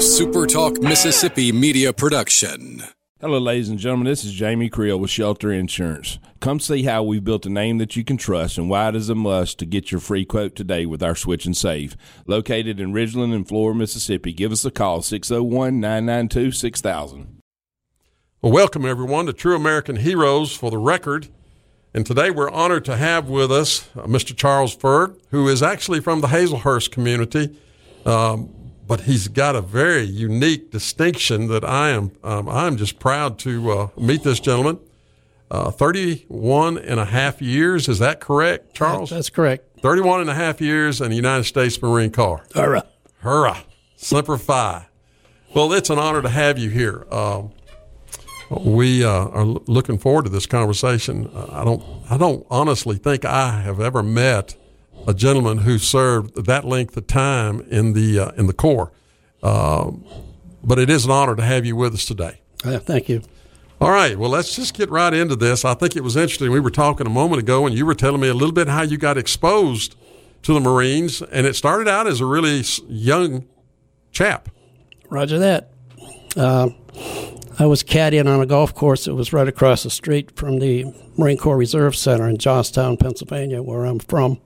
A 0.00 0.02
SuperTalk 0.02 0.82
Mississippi 0.82 1.52
media 1.52 1.92
production. 1.92 2.82
Hello, 3.20 3.38
ladies 3.38 3.68
and 3.68 3.78
gentlemen. 3.78 4.06
This 4.06 4.24
is 4.24 4.32
Jamie 4.32 4.70
Creel 4.70 4.98
with 4.98 5.10
Shelter 5.10 5.52
Insurance. 5.52 6.18
Come 6.40 6.58
see 6.58 6.84
how 6.84 7.02
we've 7.02 7.22
built 7.22 7.44
a 7.44 7.50
name 7.50 7.76
that 7.76 7.96
you 7.96 8.02
can 8.02 8.16
trust 8.16 8.56
and 8.56 8.70
why 8.70 8.88
it 8.88 8.96
is 8.96 9.10
a 9.10 9.14
must 9.14 9.58
to 9.58 9.66
get 9.66 9.92
your 9.92 10.00
free 10.00 10.24
quote 10.24 10.56
today 10.56 10.86
with 10.86 11.02
our 11.02 11.14
Switch 11.14 11.44
and 11.44 11.54
Save. 11.54 11.98
Located 12.26 12.80
in 12.80 12.94
Ridgeland 12.94 13.34
and 13.34 13.46
Flora, 13.46 13.74
Mississippi. 13.74 14.32
Give 14.32 14.52
us 14.52 14.64
a 14.64 14.70
call, 14.70 15.02
601 15.02 15.78
992 15.78 16.52
6000. 16.52 17.42
Well, 18.40 18.52
welcome 18.52 18.86
everyone 18.86 19.26
to 19.26 19.34
True 19.34 19.54
American 19.54 19.96
Heroes 19.96 20.56
for 20.56 20.70
the 20.70 20.78
record. 20.78 21.28
And 21.92 22.06
today 22.06 22.30
we're 22.30 22.50
honored 22.50 22.86
to 22.86 22.96
have 22.96 23.28
with 23.28 23.52
us 23.52 23.86
uh, 23.94 24.04
Mr. 24.04 24.34
Charles 24.34 24.74
Ferg, 24.74 25.18
who 25.30 25.46
is 25.46 25.62
actually 25.62 26.00
from 26.00 26.22
the 26.22 26.28
Hazlehurst 26.28 26.90
community. 26.90 27.54
Um, 28.06 28.54
but 28.90 29.02
he's 29.02 29.28
got 29.28 29.54
a 29.54 29.60
very 29.60 30.02
unique 30.02 30.72
distinction 30.72 31.46
that 31.46 31.64
I 31.64 31.90
am 31.90 32.10
um, 32.24 32.48
I'm 32.48 32.76
just 32.76 32.98
proud 32.98 33.38
to 33.38 33.70
uh, 33.70 33.88
meet 33.96 34.24
this 34.24 34.40
gentleman. 34.40 34.80
Uh, 35.48 35.70
31 35.70 36.76
and 36.76 36.98
a 36.98 37.04
half 37.04 37.40
years, 37.40 37.88
is 37.88 38.00
that 38.00 38.18
correct, 38.18 38.74
Charles? 38.74 39.10
That's 39.10 39.30
correct. 39.30 39.78
31 39.80 40.22
and 40.22 40.30
a 40.30 40.34
half 40.34 40.60
years 40.60 41.00
in 41.00 41.10
the 41.10 41.14
United 41.14 41.44
States 41.44 41.80
Marine 41.80 42.10
Corps. 42.10 42.44
Hurrah. 42.52 42.82
Hurrah. 43.20 43.60
Semper 43.94 44.36
Fi. 44.36 44.86
Well, 45.54 45.72
it's 45.72 45.88
an 45.90 46.00
honor 46.00 46.22
to 46.22 46.28
have 46.28 46.58
you 46.58 46.70
here. 46.70 47.06
Um, 47.12 47.52
we 48.50 49.04
uh, 49.04 49.28
are 49.28 49.44
looking 49.44 49.98
forward 49.98 50.24
to 50.24 50.30
this 50.30 50.46
conversation. 50.46 51.30
Uh, 51.32 51.46
I 51.52 51.64
don't, 51.64 51.84
I 52.10 52.16
don't 52.16 52.44
honestly 52.50 52.96
think 52.96 53.24
I 53.24 53.60
have 53.60 53.80
ever 53.80 54.02
met 54.02 54.56
a 55.06 55.14
gentleman 55.14 55.58
who 55.58 55.78
served 55.78 56.44
that 56.46 56.64
length 56.64 56.96
of 56.96 57.06
time 57.06 57.60
in 57.70 57.92
the 57.92 58.18
uh, 58.18 58.30
in 58.32 58.46
the 58.46 58.52
Corps. 58.52 58.92
Um, 59.42 60.04
but 60.62 60.78
it 60.78 60.90
is 60.90 61.04
an 61.04 61.10
honor 61.10 61.36
to 61.36 61.42
have 61.42 61.64
you 61.64 61.76
with 61.76 61.94
us 61.94 62.04
today. 62.04 62.40
thank 62.78 63.08
you. 63.08 63.22
All 63.80 63.90
right. 63.90 64.18
Well, 64.18 64.28
let's 64.28 64.54
just 64.54 64.74
get 64.74 64.90
right 64.90 65.14
into 65.14 65.36
this. 65.36 65.64
I 65.64 65.72
think 65.72 65.96
it 65.96 66.04
was 66.04 66.16
interesting. 66.16 66.50
We 66.50 66.60
were 66.60 66.70
talking 66.70 67.06
a 67.06 67.10
moment 67.10 67.40
ago, 67.40 67.66
and 67.66 67.74
you 67.74 67.86
were 67.86 67.94
telling 67.94 68.20
me 68.20 68.28
a 68.28 68.34
little 68.34 68.52
bit 68.52 68.68
how 68.68 68.82
you 68.82 68.98
got 68.98 69.16
exposed 69.16 69.96
to 70.42 70.52
the 70.52 70.60
Marines, 70.60 71.22
and 71.22 71.46
it 71.46 71.56
started 71.56 71.88
out 71.88 72.06
as 72.06 72.20
a 72.20 72.26
really 72.26 72.62
young 72.88 73.46
chap. 74.12 74.50
Roger 75.08 75.38
that. 75.38 75.70
Uh, 76.36 76.70
I 77.58 77.66
was 77.66 77.82
caddying 77.82 78.26
on 78.26 78.40
a 78.40 78.46
golf 78.46 78.74
course 78.74 79.06
that 79.06 79.14
was 79.14 79.32
right 79.32 79.48
across 79.48 79.82
the 79.82 79.90
street 79.90 80.36
from 80.36 80.58
the 80.58 80.86
Marine 81.16 81.36
Corps 81.36 81.56
Reserve 81.56 81.96
Center 81.96 82.28
in 82.28 82.38
Johnstown, 82.38 82.96
Pennsylvania, 82.96 83.62
where 83.62 83.84
I'm 83.84 83.98
from. 83.98 84.40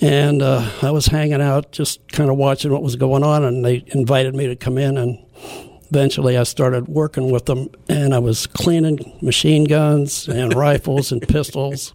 And 0.00 0.40
uh, 0.40 0.70
I 0.80 0.90
was 0.90 1.06
hanging 1.06 1.42
out, 1.42 1.72
just 1.72 2.06
kind 2.10 2.30
of 2.30 2.36
watching 2.36 2.72
what 2.72 2.82
was 2.82 2.96
going 2.96 3.22
on, 3.22 3.44
and 3.44 3.64
they 3.64 3.84
invited 3.88 4.34
me 4.34 4.46
to 4.46 4.56
come 4.56 4.78
in. 4.78 4.96
And 4.96 5.18
eventually, 5.90 6.38
I 6.38 6.44
started 6.44 6.88
working 6.88 7.30
with 7.30 7.46
them, 7.46 7.68
and 7.88 8.14
I 8.14 8.18
was 8.18 8.46
cleaning 8.46 9.18
machine 9.20 9.64
guns 9.64 10.26
and 10.26 10.54
rifles 10.54 11.12
and 11.12 11.20
pistols. 11.20 11.92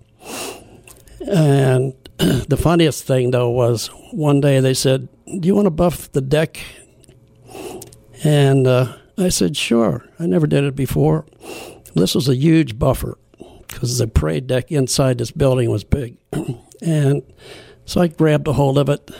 And 1.28 1.94
the 2.18 2.58
funniest 2.58 3.06
thing, 3.06 3.32
though, 3.32 3.50
was 3.50 3.88
one 4.12 4.40
day 4.40 4.60
they 4.60 4.76
said, 4.76 5.10
"Do 5.26 5.48
you 5.48 5.56
want 5.56 5.66
to 5.66 5.72
buff 5.72 6.12
the 6.12 6.22
deck?" 6.22 6.60
And 8.24 8.68
uh, 8.68 8.98
I 9.18 9.30
said, 9.30 9.58
"Sure." 9.58 10.06
I 10.20 10.28
never 10.28 10.46
did 10.46 10.64
it 10.64 10.76
before. 10.76 11.26
This 11.96 12.14
was 12.14 12.30
a 12.30 12.36
huge 12.36 12.78
buffer 12.78 13.18
because 13.68 13.98
the 13.98 14.08
parade 14.08 14.48
deck 14.48 14.72
inside 14.72 15.18
this 15.18 15.32
building 15.32 15.70
was 15.70 15.84
big, 15.84 16.18
and 16.82 17.24
so 17.86 18.02
I 18.02 18.08
grabbed 18.08 18.48
a 18.48 18.54
hold 18.54 18.78
of 18.78 18.90
it, 18.90 19.12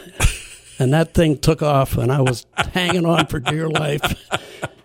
and 0.78 0.92
that 0.92 1.14
thing 1.14 1.38
took 1.38 1.62
off, 1.62 1.96
and 1.96 2.10
I 2.12 2.20
was 2.20 2.46
hanging 2.56 3.06
on 3.06 3.26
for 3.26 3.38
dear 3.38 3.68
life. 3.68 4.02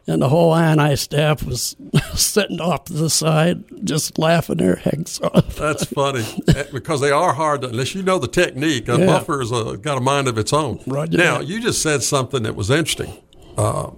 And 0.08 0.22
the 0.22 0.30
whole 0.30 0.52
I&I 0.52 0.95
staff 0.95 1.44
was 1.44 1.75
sitting 2.16 2.59
off 2.59 2.86
to 2.86 2.94
the 2.94 3.09
side, 3.09 3.63
just 3.86 4.17
laughing 4.17 4.58
their 4.58 4.75
heads 4.75 5.22
off. 5.22 5.56
That's 5.56 5.85
funny 5.85 6.25
eh, 6.50 6.66
because 6.73 7.01
they 7.01 7.12
are 7.12 7.34
hard 7.34 7.62
to, 7.62 7.69
unless 7.69 7.94
you 7.94 8.01
know 8.01 8.18
the 8.18 8.28
technique. 8.28 8.90
A 8.90 8.97
yeah. 8.97 9.06
buffer 9.06 9.40
has 9.40 9.51
got 9.78 10.00
a 10.00 10.01
mind 10.01 10.28
of 10.28 10.38
its 10.38 10.51
own. 10.51 10.81
Roger 10.88 11.18
now, 11.18 11.40
you 11.40 11.62
just 11.62 11.81
said 11.81 12.01
something 12.01 12.44
that 12.44 12.56
was 12.56 12.69
interesting. 12.69 13.13
Uh, 13.57 13.91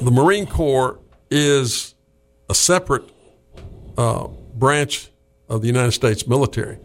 the 0.00 0.10
Marine 0.10 0.46
Corps 0.46 0.98
is 1.30 1.94
a 2.48 2.54
separate 2.54 3.04
uh, 3.96 4.28
branch 4.54 5.10
of 5.48 5.62
the 5.62 5.66
United 5.66 5.92
States 5.92 6.26
military 6.26 6.78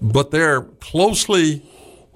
but 0.00 0.30
they're 0.30 0.62
closely 0.62 1.62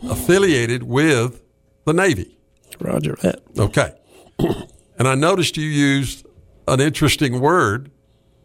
affiliated 0.09 0.82
with 0.84 1.43
the 1.84 1.93
Navy. 1.93 2.38
Roger 2.81 3.16
that. 3.22 3.41
Okay. 3.59 3.92
and 4.38 5.09
I 5.09 5.15
noticed 5.15 5.56
you 5.56 5.65
used 5.65 6.26
an 6.66 6.81
interesting 6.81 7.41
word 7.41 7.91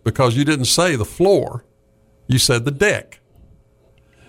because 0.03 0.35
you 0.35 0.43
didn't 0.43 0.65
say 0.65 0.95
the 0.95 1.05
floor, 1.05 1.65
you 2.27 2.39
said 2.39 2.65
the 2.65 2.71
deck. 2.71 3.19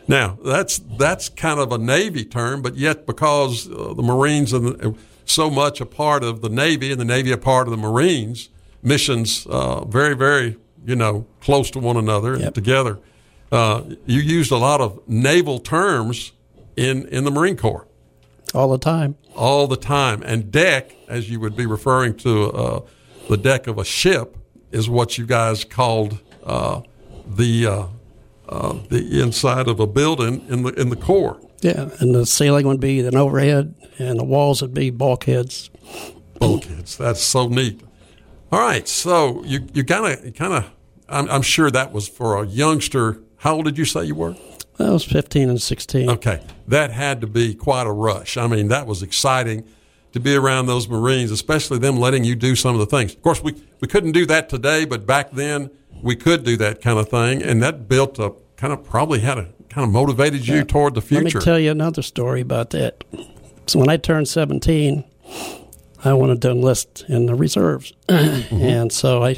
Now 0.06 0.38
that's 0.42 0.78
that's 0.78 1.28
kind 1.28 1.60
of 1.60 1.72
a 1.72 1.78
Navy 1.78 2.24
term, 2.24 2.62
but 2.62 2.76
yet 2.76 3.06
because 3.06 3.70
uh, 3.70 3.92
the 3.94 4.02
Marines 4.02 4.54
are 4.54 4.94
so 5.26 5.50
much 5.50 5.80
a 5.82 5.86
part 5.86 6.24
of 6.24 6.40
the 6.40 6.48
Navy 6.48 6.90
and 6.90 7.00
the 7.00 7.04
Navy 7.04 7.30
a 7.30 7.36
part 7.36 7.66
of 7.66 7.72
the 7.72 7.76
Marines, 7.76 8.48
missions 8.82 9.46
uh, 9.50 9.84
very 9.84 10.16
very 10.16 10.56
you 10.88 10.96
know 10.96 11.26
close 11.40 11.70
to 11.70 11.78
one 11.78 11.96
another 11.96 12.32
yep. 12.36 12.46
and 12.46 12.54
together 12.54 12.98
uh, 13.50 13.82
you 14.06 14.20
used 14.20 14.52
a 14.52 14.56
lot 14.56 14.80
of 14.80 15.00
naval 15.08 15.58
terms 15.58 16.32
in, 16.76 17.06
in 17.08 17.24
the 17.24 17.30
Marine 17.30 17.56
Corps. 17.56 17.86
All 18.54 18.70
the 18.70 18.78
time. 18.78 19.16
All 19.34 19.66
the 19.66 19.76
time. 19.76 20.22
And 20.22 20.50
deck, 20.50 20.94
as 21.08 21.30
you 21.30 21.40
would 21.40 21.56
be 21.56 21.66
referring 21.66 22.16
to 22.18 22.52
uh, 22.52 22.80
the 23.28 23.36
deck 23.36 23.66
of 23.66 23.78
a 23.78 23.84
ship, 23.84 24.36
is 24.70 24.88
what 24.88 25.16
you 25.16 25.26
guys 25.26 25.64
called 25.64 26.18
uh, 26.44 26.82
the 27.26 27.66
uh, 27.66 27.86
uh, 28.48 28.78
the 28.88 29.20
inside 29.20 29.68
of 29.68 29.80
a 29.80 29.86
building 29.86 30.44
in 30.48 30.62
the 30.62 30.72
in 30.74 30.90
the 30.90 30.96
Corps. 30.96 31.40
Yeah, 31.60 31.90
and 32.00 32.14
the 32.14 32.26
ceiling 32.26 32.66
would 32.66 32.80
be 32.80 33.00
an 33.00 33.16
overhead, 33.16 33.74
and 33.98 34.18
the 34.18 34.24
walls 34.24 34.62
would 34.62 34.74
be 34.74 34.90
bulkheads. 34.90 35.70
Bulkheads. 36.38 36.96
That's 36.96 37.22
so 37.22 37.48
neat. 37.48 37.80
All 38.52 38.60
right, 38.60 38.86
so 38.86 39.42
you 39.44 39.66
you 39.72 39.84
kind 39.84 40.06
of 40.06 40.34
kind 40.34 40.52
of 40.52 40.70
I'm, 41.08 41.28
I'm 41.30 41.42
sure 41.42 41.70
that 41.70 41.92
was 41.92 42.08
for 42.08 42.42
a 42.42 42.46
youngster 42.46 43.22
how 43.38 43.54
old 43.54 43.64
did 43.64 43.78
you 43.78 43.84
say 43.84 44.04
you 44.04 44.14
were? 44.14 44.36
I 44.78 44.90
was 44.90 45.04
15 45.04 45.48
and 45.48 45.62
16. 45.62 46.10
Okay. 46.10 46.42
That 46.66 46.90
had 46.90 47.20
to 47.20 47.26
be 47.26 47.54
quite 47.54 47.86
a 47.86 47.92
rush. 47.92 48.36
I 48.36 48.46
mean, 48.46 48.68
that 48.68 48.86
was 48.86 49.02
exciting 49.02 49.64
to 50.12 50.20
be 50.20 50.34
around 50.34 50.66
those 50.66 50.88
Marines, 50.88 51.30
especially 51.30 51.78
them 51.78 51.98
letting 51.98 52.24
you 52.24 52.34
do 52.34 52.54
some 52.54 52.74
of 52.74 52.80
the 52.80 52.86
things. 52.86 53.14
Of 53.14 53.22
course, 53.22 53.42
we, 53.42 53.54
we 53.80 53.88
couldn't 53.88 54.12
do 54.12 54.26
that 54.26 54.48
today, 54.48 54.84
but 54.84 55.06
back 55.06 55.32
then 55.32 55.70
we 56.02 56.16
could 56.16 56.44
do 56.44 56.56
that 56.56 56.80
kind 56.80 56.98
of 56.98 57.08
thing. 57.08 57.42
And 57.42 57.62
that 57.62 57.88
built 57.88 58.18
up, 58.18 58.38
kind 58.56 58.72
of 58.72 58.84
probably 58.84 59.20
had 59.20 59.38
a 59.38 59.48
kind 59.68 59.84
of 59.84 59.92
motivated 59.92 60.46
you 60.48 60.56
yeah. 60.56 60.64
toward 60.64 60.94
the 60.94 61.02
future. 61.02 61.24
Let 61.24 61.34
me 61.34 61.40
tell 61.40 61.58
you 61.58 61.70
another 61.70 62.02
story 62.02 62.40
about 62.40 62.70
that. 62.70 63.04
So 63.66 63.78
when 63.78 63.88
I 63.88 63.98
turned 63.98 64.26
17, 64.26 65.04
I 66.04 66.12
wanted 66.12 66.42
to 66.42 66.50
enlist 66.50 67.04
in 67.08 67.26
the 67.26 67.34
reserves. 67.34 67.92
mm-hmm. 68.08 68.54
And 68.56 68.92
so 68.92 69.22
I 69.22 69.36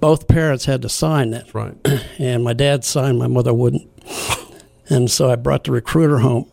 both 0.00 0.28
parents 0.28 0.64
had 0.64 0.82
to 0.82 0.88
sign 0.88 1.30
that. 1.30 1.46
That's 1.46 1.54
right. 1.54 1.76
And 2.18 2.44
my 2.44 2.52
dad 2.52 2.84
signed, 2.84 3.18
my 3.18 3.28
mother 3.28 3.54
wouldn't. 3.54 3.88
And 4.90 5.10
so 5.10 5.30
I 5.30 5.36
brought 5.36 5.64
the 5.64 5.72
recruiter 5.72 6.18
home. 6.18 6.50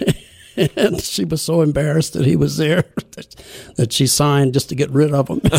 and 0.76 1.00
she 1.00 1.24
was 1.24 1.42
so 1.42 1.60
embarrassed 1.60 2.14
that 2.14 2.26
he 2.26 2.34
was 2.34 2.56
there 2.56 2.84
that 3.76 3.92
she 3.92 4.06
signed 4.06 4.54
just 4.54 4.68
to 4.70 4.74
get 4.74 4.90
rid 4.90 5.12
of 5.12 5.28
him. 5.28 5.40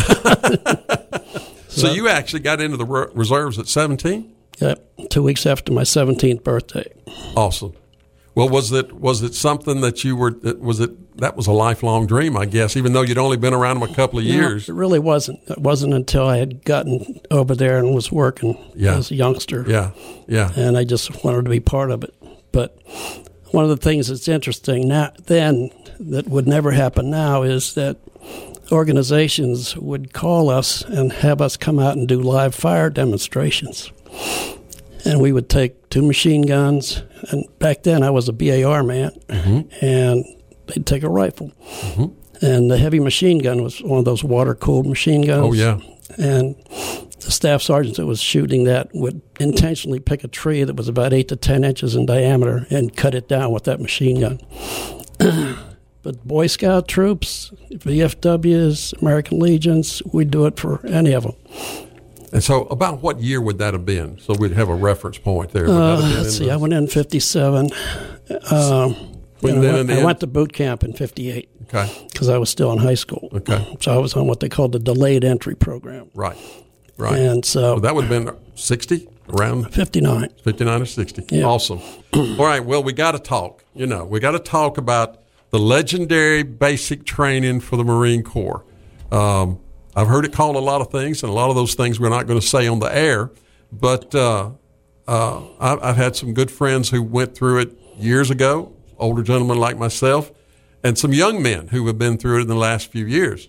so, 1.68 1.88
so, 1.88 1.92
you 1.92 2.08
actually 2.08 2.40
got 2.40 2.60
into 2.60 2.76
the 2.76 2.84
reserves 2.84 3.58
at 3.58 3.68
17? 3.68 4.32
Yep, 4.58 5.10
two 5.10 5.22
weeks 5.22 5.46
after 5.46 5.72
my 5.72 5.82
17th 5.82 6.42
birthday. 6.42 6.90
Awesome. 7.36 7.74
Well, 8.36 8.50
was 8.50 8.70
it 8.70 8.92
was 8.92 9.22
it 9.22 9.34
something 9.34 9.80
that 9.80 10.04
you 10.04 10.14
were 10.14 10.30
was 10.58 10.78
it 10.78 11.16
that 11.16 11.38
was 11.38 11.46
a 11.46 11.52
lifelong 11.52 12.06
dream? 12.06 12.36
I 12.36 12.44
guess, 12.44 12.76
even 12.76 12.92
though 12.92 13.00
you'd 13.00 13.16
only 13.16 13.38
been 13.38 13.54
around 13.54 13.80
them 13.80 13.90
a 13.90 13.94
couple 13.94 14.18
of 14.18 14.26
years. 14.26 14.68
No, 14.68 14.74
it 14.74 14.76
really 14.76 14.98
wasn't. 14.98 15.40
It 15.48 15.56
wasn't 15.56 15.94
until 15.94 16.28
I 16.28 16.36
had 16.36 16.62
gotten 16.62 17.18
over 17.30 17.54
there 17.54 17.78
and 17.78 17.94
was 17.94 18.12
working 18.12 18.62
yeah. 18.74 18.98
as 18.98 19.10
a 19.10 19.14
youngster. 19.14 19.64
Yeah, 19.66 19.92
yeah. 20.28 20.52
And 20.54 20.76
I 20.76 20.84
just 20.84 21.24
wanted 21.24 21.46
to 21.46 21.50
be 21.50 21.60
part 21.60 21.90
of 21.90 22.04
it. 22.04 22.14
But 22.52 22.78
one 23.52 23.64
of 23.64 23.70
the 23.70 23.78
things 23.78 24.08
that's 24.08 24.28
interesting 24.28 24.86
now 24.86 25.12
then 25.24 25.70
that 25.98 26.28
would 26.28 26.46
never 26.46 26.72
happen 26.72 27.08
now 27.08 27.42
is 27.42 27.72
that 27.72 27.96
organizations 28.70 29.78
would 29.78 30.12
call 30.12 30.50
us 30.50 30.82
and 30.82 31.10
have 31.10 31.40
us 31.40 31.56
come 31.56 31.78
out 31.78 31.96
and 31.96 32.06
do 32.06 32.20
live 32.20 32.54
fire 32.54 32.90
demonstrations 32.90 33.90
and 35.06 35.20
we 35.20 35.32
would 35.32 35.48
take 35.48 35.85
two 35.96 36.06
machine 36.06 36.42
guns. 36.42 37.02
And 37.30 37.46
back 37.58 37.82
then, 37.82 38.02
I 38.02 38.10
was 38.10 38.28
a 38.28 38.32
BAR 38.32 38.82
man, 38.82 39.12
mm-hmm. 39.28 39.84
and 39.84 40.24
they'd 40.66 40.84
take 40.84 41.02
a 41.02 41.08
rifle. 41.08 41.52
Mm-hmm. 41.70 42.44
And 42.44 42.70
the 42.70 42.76
heavy 42.76 43.00
machine 43.00 43.38
gun 43.38 43.62
was 43.62 43.82
one 43.82 44.00
of 44.00 44.04
those 44.04 44.22
water 44.22 44.54
cooled 44.54 44.86
machine 44.86 45.22
guns. 45.22 45.42
Oh, 45.42 45.52
yeah. 45.54 45.80
And 46.18 46.54
the 47.20 47.30
staff 47.30 47.62
sergeant 47.62 47.96
that 47.96 48.04
was 48.04 48.20
shooting 48.20 48.64
that 48.64 48.90
would 48.92 49.22
intentionally 49.40 49.98
pick 49.98 50.22
a 50.22 50.28
tree 50.28 50.64
that 50.64 50.76
was 50.76 50.86
about 50.86 51.14
eight 51.14 51.28
to 51.28 51.36
10 51.36 51.64
inches 51.64 51.94
in 51.94 52.04
diameter 52.04 52.66
and 52.68 52.94
cut 52.94 53.14
it 53.14 53.26
down 53.26 53.50
with 53.50 53.64
that 53.64 53.80
machine 53.80 54.20
gun. 54.20 54.38
but 56.02 56.22
Boy 56.26 56.46
Scout 56.46 56.88
troops, 56.88 57.52
VFWs, 57.70 59.00
American 59.00 59.38
Legions, 59.38 60.02
we'd 60.12 60.30
do 60.30 60.44
it 60.44 60.60
for 60.60 60.84
any 60.86 61.14
of 61.14 61.22
them. 61.22 61.36
And 62.36 62.44
so, 62.44 62.64
about 62.64 63.00
what 63.00 63.18
year 63.18 63.40
would 63.40 63.56
that 63.60 63.72
have 63.72 63.86
been? 63.86 64.18
So 64.18 64.34
we'd 64.38 64.52
have 64.52 64.68
a 64.68 64.74
reference 64.74 65.16
point 65.16 65.52
there. 65.52 65.70
Uh, 65.70 65.96
let's 66.18 66.36
see, 66.36 66.50
I 66.50 66.56
went 66.56 66.74
in 66.74 66.86
57. 66.86 67.70
Um, 68.50 68.94
When 69.40 69.54
and 69.56 69.66
I, 69.66 69.72
went, 69.72 69.90
I 69.90 70.04
went 70.04 70.20
to 70.20 70.26
boot 70.26 70.52
camp 70.52 70.84
in 70.84 70.92
58 70.92 71.48
Okay, 71.62 72.06
because 72.12 72.28
I 72.28 72.36
was 72.36 72.50
still 72.50 72.70
in 72.72 72.78
high 72.78 72.92
school. 72.92 73.30
Okay. 73.32 73.78
So 73.80 73.90
I 73.90 73.96
was 73.96 74.12
on 74.12 74.26
what 74.26 74.40
they 74.40 74.50
called 74.50 74.72
the 74.72 74.78
delayed 74.78 75.24
entry 75.24 75.54
program. 75.54 76.10
right, 76.12 76.36
right. 76.98 77.18
And 77.18 77.42
so 77.42 77.72
Well, 77.72 77.80
that 77.80 77.94
would 77.94 78.04
have 78.04 78.26
been 78.26 78.36
60, 78.54 79.08
around 79.30 79.72
59. 79.72 80.28
59 80.44 80.82
or 80.82 80.84
60. 80.84 81.24
Yeah. 81.30 81.44
Awesome. 81.44 81.80
All 82.12 82.36
right, 82.36 82.62
well, 82.62 82.82
we 82.82 82.92
got 82.92 83.12
to 83.12 83.18
talk. 83.18 83.64
You 83.74 83.86
know, 83.86 84.04
we 84.04 84.20
got 84.20 84.32
to 84.32 84.38
talk 84.38 84.76
about 84.76 85.22
the 85.48 85.58
legendary 85.58 86.42
basic 86.42 87.06
training 87.06 87.60
for 87.60 87.78
the 87.78 87.84
Marine 87.84 88.22
Corps. 88.22 88.62
Um, 89.10 89.60
I've 89.96 90.08
heard 90.08 90.26
it 90.26 90.32
called 90.34 90.56
a 90.56 90.60
lot 90.60 90.82
of 90.82 90.90
things, 90.92 91.22
and 91.22 91.30
a 91.30 91.32
lot 91.32 91.48
of 91.48 91.56
those 91.56 91.74
things 91.74 91.98
we're 91.98 92.10
not 92.10 92.26
going 92.26 92.38
to 92.38 92.46
say 92.46 92.68
on 92.68 92.80
the 92.80 92.94
air, 92.94 93.30
but 93.72 94.14
uh, 94.14 94.50
uh, 95.08 95.42
I've, 95.58 95.82
I've 95.82 95.96
had 95.96 96.14
some 96.14 96.34
good 96.34 96.50
friends 96.50 96.90
who 96.90 97.02
went 97.02 97.34
through 97.34 97.60
it 97.60 97.78
years 97.96 98.30
ago, 98.30 98.74
older 98.98 99.22
gentlemen 99.22 99.56
like 99.56 99.78
myself, 99.78 100.30
and 100.84 100.98
some 100.98 101.14
young 101.14 101.42
men 101.42 101.68
who 101.68 101.86
have 101.86 101.98
been 101.98 102.18
through 102.18 102.38
it 102.38 102.42
in 102.42 102.48
the 102.48 102.54
last 102.54 102.92
few 102.92 103.06
years. 103.06 103.48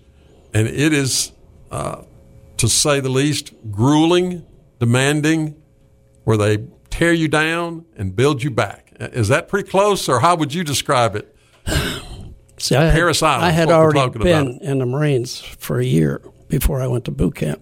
And 0.54 0.70
it 0.70 0.94
is, 0.94 1.34
uh, 1.70 2.04
to 2.56 2.70
say 2.70 3.02
the 3.02 3.10
least, 3.10 3.54
grueling, 3.70 4.46
demanding, 4.80 5.62
where 6.24 6.38
they 6.38 6.66
tear 6.90 7.12
you 7.12 7.28
down 7.28 7.86
and 7.98 8.16
build 8.16 8.42
you 8.42 8.52
back. 8.52 8.94
Is 9.02 9.28
that 9.28 9.50
pretty 9.50 9.70
close, 9.70 10.08
or 10.08 10.22
how 10.22 10.38
would 10.38 10.54
you 10.54 10.64
describe 10.64 11.14
it? 11.18 11.36
See, 12.58 12.76
I 12.76 12.86
had, 12.86 12.94
Parris 12.94 13.22
Island 13.22 13.46
I 13.46 13.52
had 13.52 13.70
already 13.70 14.00
talking 14.00 14.22
been 14.24 14.48
about. 14.48 14.62
in 14.62 14.80
the 14.80 14.86
Marines 14.86 15.40
for 15.40 15.80
a 15.80 15.86
year 15.86 16.22
before 16.48 16.82
I 16.82 16.88
went 16.88 17.06
to 17.06 17.12
boot 17.12 17.36
camp. 17.36 17.62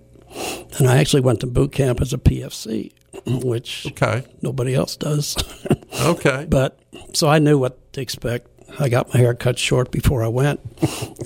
And 0.77 0.87
I 0.87 0.97
actually 0.97 1.21
went 1.21 1.39
to 1.41 1.47
boot 1.47 1.71
camp 1.71 2.01
as 2.01 2.11
a 2.13 2.17
PFC, 2.17 2.91
which 3.25 3.85
Okay, 3.87 4.25
nobody 4.41 4.75
else 4.75 4.97
does. 4.97 5.37
okay, 6.01 6.45
but 6.49 6.79
so 7.13 7.27
I 7.29 7.39
knew 7.39 7.57
what 7.57 7.93
to 7.93 8.01
expect. 8.01 8.49
I 8.79 8.89
got 8.89 9.13
my 9.13 9.19
hair 9.19 9.33
cut 9.33 9.57
short 9.57 9.91
before 9.91 10.23
I 10.23 10.27
went. 10.27 10.59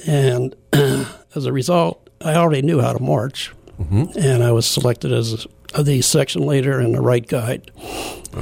and 0.07 0.55
as 0.73 1.45
a 1.45 1.51
result, 1.53 2.09
I 2.21 2.35
already 2.35 2.61
knew 2.61 2.79
how 2.81 2.93
to 2.93 3.01
march. 3.01 3.51
Mm-hmm. 3.79 4.19
And 4.19 4.43
I 4.43 4.51
was 4.51 4.67
selected 4.67 5.11
as 5.11 5.47
the 5.77 6.01
section 6.01 6.45
leader 6.45 6.79
and 6.79 6.93
the 6.93 7.01
right 7.01 7.25
guide, 7.25 7.71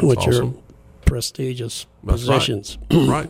which 0.01 0.19
awesome. 0.19 0.57
are 0.57 1.01
prestigious 1.05 1.85
That's 2.03 2.23
right. 2.27 2.39
positions. 2.39 2.77
right. 2.91 3.29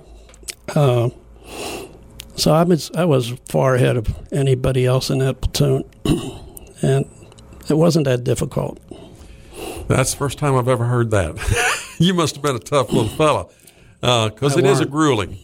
So 2.37 2.53
I 2.53 2.63
was 2.63 2.91
I 2.95 3.05
was 3.05 3.29
far 3.49 3.75
ahead 3.75 3.97
of 3.97 4.07
anybody 4.31 4.85
else 4.85 5.09
in 5.09 5.17
that 5.19 5.41
platoon, 5.41 5.83
and 6.81 7.05
it 7.69 7.73
wasn't 7.77 8.05
that 8.05 8.23
difficult. 8.23 8.79
That's 9.87 10.11
the 10.11 10.17
first 10.17 10.37
time 10.37 10.55
I've 10.55 10.67
ever 10.67 10.85
heard 10.85 11.11
that. 11.11 11.95
you 11.99 12.13
must 12.13 12.35
have 12.35 12.43
been 12.43 12.55
a 12.55 12.59
tough 12.59 12.91
little 12.91 13.09
fella, 13.09 13.47
uh, 14.03 14.29
because 14.29 14.55
I 14.55 14.59
it 14.59 14.65
is 14.65 14.79
a 14.81 14.85
grueling, 14.85 15.37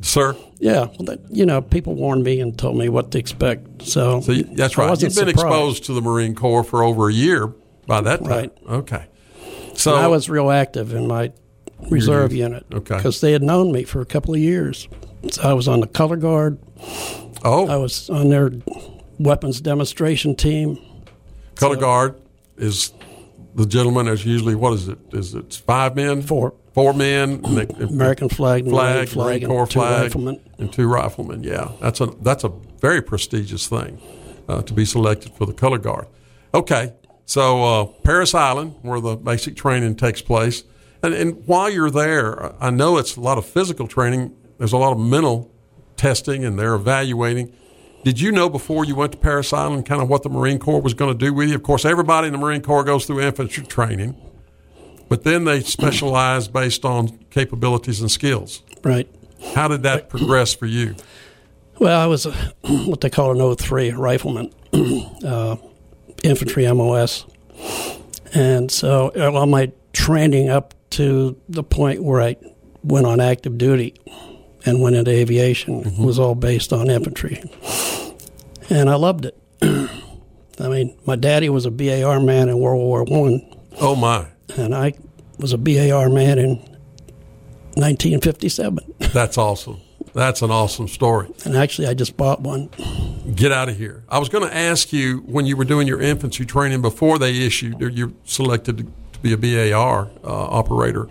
sir. 0.00 0.36
Yeah, 0.58 0.86
well, 0.86 1.04
that, 1.04 1.20
you 1.30 1.44
know, 1.44 1.60
people 1.60 1.94
warned 1.94 2.24
me 2.24 2.40
and 2.40 2.56
told 2.58 2.78
me 2.78 2.88
what 2.88 3.10
to 3.10 3.18
expect. 3.18 3.82
So, 3.82 4.22
So 4.22 4.32
you, 4.32 4.44
that's 4.44 4.78
I 4.78 4.82
right. 4.82 4.90
wasn't 4.90 5.14
You've 5.14 5.26
been 5.26 5.34
surprised. 5.36 5.54
exposed 5.54 5.84
to 5.84 5.92
the 5.92 6.00
Marine 6.00 6.34
Corps 6.34 6.64
for 6.64 6.82
over 6.82 7.10
a 7.10 7.12
year 7.12 7.48
by 7.86 8.00
that 8.00 8.20
time. 8.20 8.28
Right. 8.28 8.52
Okay. 8.66 9.04
So 9.74 9.94
And 9.94 10.02
I 10.04 10.06
was 10.06 10.30
real 10.30 10.50
active 10.50 10.94
in 10.94 11.06
my 11.06 11.32
reserve 11.90 12.32
unit. 12.32 12.64
Okay. 12.72 12.96
Because 12.96 13.20
they 13.20 13.32
had 13.32 13.42
known 13.42 13.72
me 13.72 13.84
for 13.84 14.00
a 14.00 14.06
couple 14.06 14.34
of 14.34 14.40
years. 14.40 14.88
So 15.30 15.42
I 15.42 15.52
was 15.52 15.68
on 15.68 15.80
the 15.80 15.86
color 15.86 16.16
guard. 16.16 16.58
oh, 17.44 17.66
I 17.68 17.76
was 17.76 18.08
on 18.10 18.28
their 18.28 18.50
weapons 19.18 19.60
demonstration 19.60 20.34
team. 20.36 20.78
color 21.56 21.74
so- 21.74 21.80
guard 21.80 22.20
is 22.56 22.92
the 23.54 23.66
gentleman. 23.66 24.08
Is 24.08 24.24
usually 24.24 24.54
what 24.54 24.72
is 24.74 24.88
it? 24.88 24.98
Is 25.12 25.34
it 25.34 25.62
five 25.66 25.96
men? 25.96 26.22
Four. 26.22 26.54
Four 26.74 26.92
men. 26.92 27.42
American 27.80 28.28
flag, 28.28 28.68
flag, 28.68 29.08
flag, 29.08 29.16
Marine 29.16 29.42
and 29.44 29.46
Corps 29.46 29.66
two 29.66 29.80
flag, 29.80 30.02
riflemen. 30.02 30.40
and 30.58 30.70
two 30.70 30.86
riflemen. 30.86 31.42
Yeah, 31.42 31.72
that's 31.80 32.02
a 32.02 32.06
that's 32.20 32.44
a 32.44 32.50
very 32.82 33.00
prestigious 33.00 33.66
thing 33.66 33.98
uh, 34.46 34.60
to 34.60 34.74
be 34.74 34.84
selected 34.84 35.32
for 35.32 35.46
the 35.46 35.54
color 35.54 35.78
guard. 35.78 36.06
Okay, 36.52 36.92
so 37.24 37.64
uh, 37.64 37.84
Parris 37.86 38.34
Island, 38.34 38.74
where 38.82 39.00
the 39.00 39.16
basic 39.16 39.56
training 39.56 39.96
takes 39.96 40.20
place, 40.20 40.64
and, 41.06 41.14
and 41.14 41.46
while 41.46 41.70
you're 41.70 41.90
there, 41.90 42.54
I 42.62 42.70
know 42.70 42.98
it's 42.98 43.16
a 43.16 43.20
lot 43.20 43.38
of 43.38 43.46
physical 43.46 43.86
training. 43.86 44.36
There's 44.58 44.72
a 44.72 44.76
lot 44.76 44.92
of 44.92 44.98
mental 44.98 45.50
testing, 45.96 46.44
and 46.44 46.58
they're 46.58 46.74
evaluating. 46.74 47.52
Did 48.04 48.20
you 48.20 48.30
know 48.30 48.48
before 48.48 48.84
you 48.84 48.94
went 48.94 49.12
to 49.12 49.18
Parris 49.18 49.52
Island 49.52 49.86
kind 49.86 50.00
of 50.00 50.08
what 50.08 50.22
the 50.22 50.28
Marine 50.28 50.58
Corps 50.58 50.80
was 50.80 50.94
going 50.94 51.12
to 51.12 51.18
do 51.18 51.34
with 51.34 51.48
you? 51.48 51.56
Of 51.56 51.62
course, 51.64 51.84
everybody 51.84 52.28
in 52.28 52.32
the 52.32 52.38
Marine 52.38 52.62
Corps 52.62 52.84
goes 52.84 53.04
through 53.04 53.20
infantry 53.20 53.64
training, 53.66 54.14
but 55.08 55.24
then 55.24 55.44
they 55.44 55.60
specialize 55.60 56.46
based 56.46 56.84
on 56.84 57.18
capabilities 57.30 58.00
and 58.00 58.10
skills. 58.10 58.62
Right. 58.84 59.08
How 59.54 59.66
did 59.66 59.82
that 59.82 60.08
progress 60.08 60.54
for 60.54 60.66
you? 60.66 60.94
Well, 61.80 62.00
I 62.00 62.06
was 62.06 62.26
a, 62.26 62.32
what 62.86 63.00
they 63.00 63.10
call 63.10 63.40
an 63.40 63.56
03 63.56 63.90
rifleman, 63.90 64.52
uh, 65.24 65.56
infantry 66.22 66.72
MOS. 66.72 67.26
And 68.32 68.70
so 68.70 69.10
uh, 69.16 69.32
all 69.32 69.46
my 69.46 69.72
training 69.92 70.48
up 70.48 70.74
to 70.96 71.38
the 71.48 71.62
point 71.62 72.02
where 72.02 72.22
I 72.22 72.36
went 72.82 73.06
on 73.06 73.20
active 73.20 73.58
duty 73.58 73.94
and 74.64 74.80
went 74.80 74.96
into 74.96 75.10
aviation 75.10 75.84
mm-hmm. 75.84 76.04
was 76.04 76.18
all 76.18 76.34
based 76.34 76.72
on 76.72 76.88
infantry. 76.88 77.42
And 78.70 78.88
I 78.88 78.94
loved 78.94 79.26
it. 79.26 79.38
I 79.62 80.68
mean, 80.68 80.98
my 81.06 81.16
daddy 81.16 81.50
was 81.50 81.66
a 81.66 81.70
BAR 81.70 82.18
man 82.20 82.48
in 82.48 82.58
World 82.58 82.80
War 82.80 83.04
One, 83.04 83.42
Oh 83.78 83.94
my, 83.94 84.28
and 84.56 84.74
I 84.74 84.94
was 85.38 85.52
a 85.52 85.58
BAR 85.58 86.08
man 86.08 86.38
in 86.38 86.56
1957. 87.74 88.94
that's 89.12 89.36
awesome. 89.36 89.82
That's 90.14 90.40
an 90.40 90.50
awesome 90.50 90.88
story. 90.88 91.28
And 91.44 91.54
actually, 91.54 91.88
I 91.88 91.94
just 91.94 92.16
bought 92.16 92.40
one. 92.40 92.70
Get 93.34 93.52
out 93.52 93.68
of 93.68 93.76
here. 93.76 94.02
I 94.08 94.18
was 94.18 94.30
going 94.30 94.48
to 94.48 94.56
ask 94.56 94.90
you 94.90 95.18
when 95.26 95.44
you 95.44 95.58
were 95.58 95.64
doing 95.64 95.86
your 95.86 96.00
infantry 96.00 96.46
training 96.46 96.80
before 96.80 97.18
they 97.18 97.44
issued 97.44 97.82
or 97.82 97.90
you 97.90 98.16
selected 98.24 98.90
to, 99.16 99.36
be 99.36 99.54
a 99.56 99.72
BAR 99.72 100.10
uh, 100.24 100.26
operator. 100.28 101.08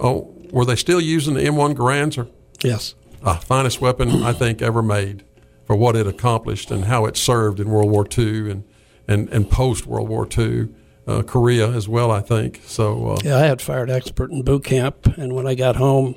Oh, 0.00 0.32
were 0.50 0.64
they 0.64 0.76
still 0.76 1.00
using 1.00 1.34
the 1.34 1.40
M1 1.42 1.74
Garands 1.74 2.16
or 2.18 2.28
Yes. 2.62 2.94
uh, 3.22 3.36
finest 3.36 3.80
weapon 3.80 4.22
I 4.22 4.32
think 4.32 4.62
ever 4.62 4.82
made 4.82 5.24
for 5.66 5.76
what 5.76 5.96
it 5.96 6.06
accomplished 6.06 6.70
and 6.70 6.84
how 6.84 7.06
it 7.06 7.16
served 7.16 7.58
in 7.60 7.68
World 7.70 7.90
War 7.90 8.06
II 8.16 8.50
and 8.50 8.64
and, 9.08 9.28
and 9.28 9.48
post 9.48 9.86
World 9.86 10.08
War 10.08 10.26
II, 10.36 10.68
uh, 11.06 11.22
Korea 11.22 11.70
as 11.70 11.88
well. 11.88 12.10
I 12.10 12.20
think 12.20 12.60
so. 12.66 13.10
Uh, 13.10 13.18
Yeah, 13.22 13.36
I 13.36 13.46
had 13.46 13.62
fired 13.62 13.88
expert 13.88 14.32
in 14.32 14.42
boot 14.42 14.64
camp, 14.64 15.06
and 15.16 15.32
when 15.32 15.46
I 15.46 15.54
got 15.54 15.76
home, 15.76 16.16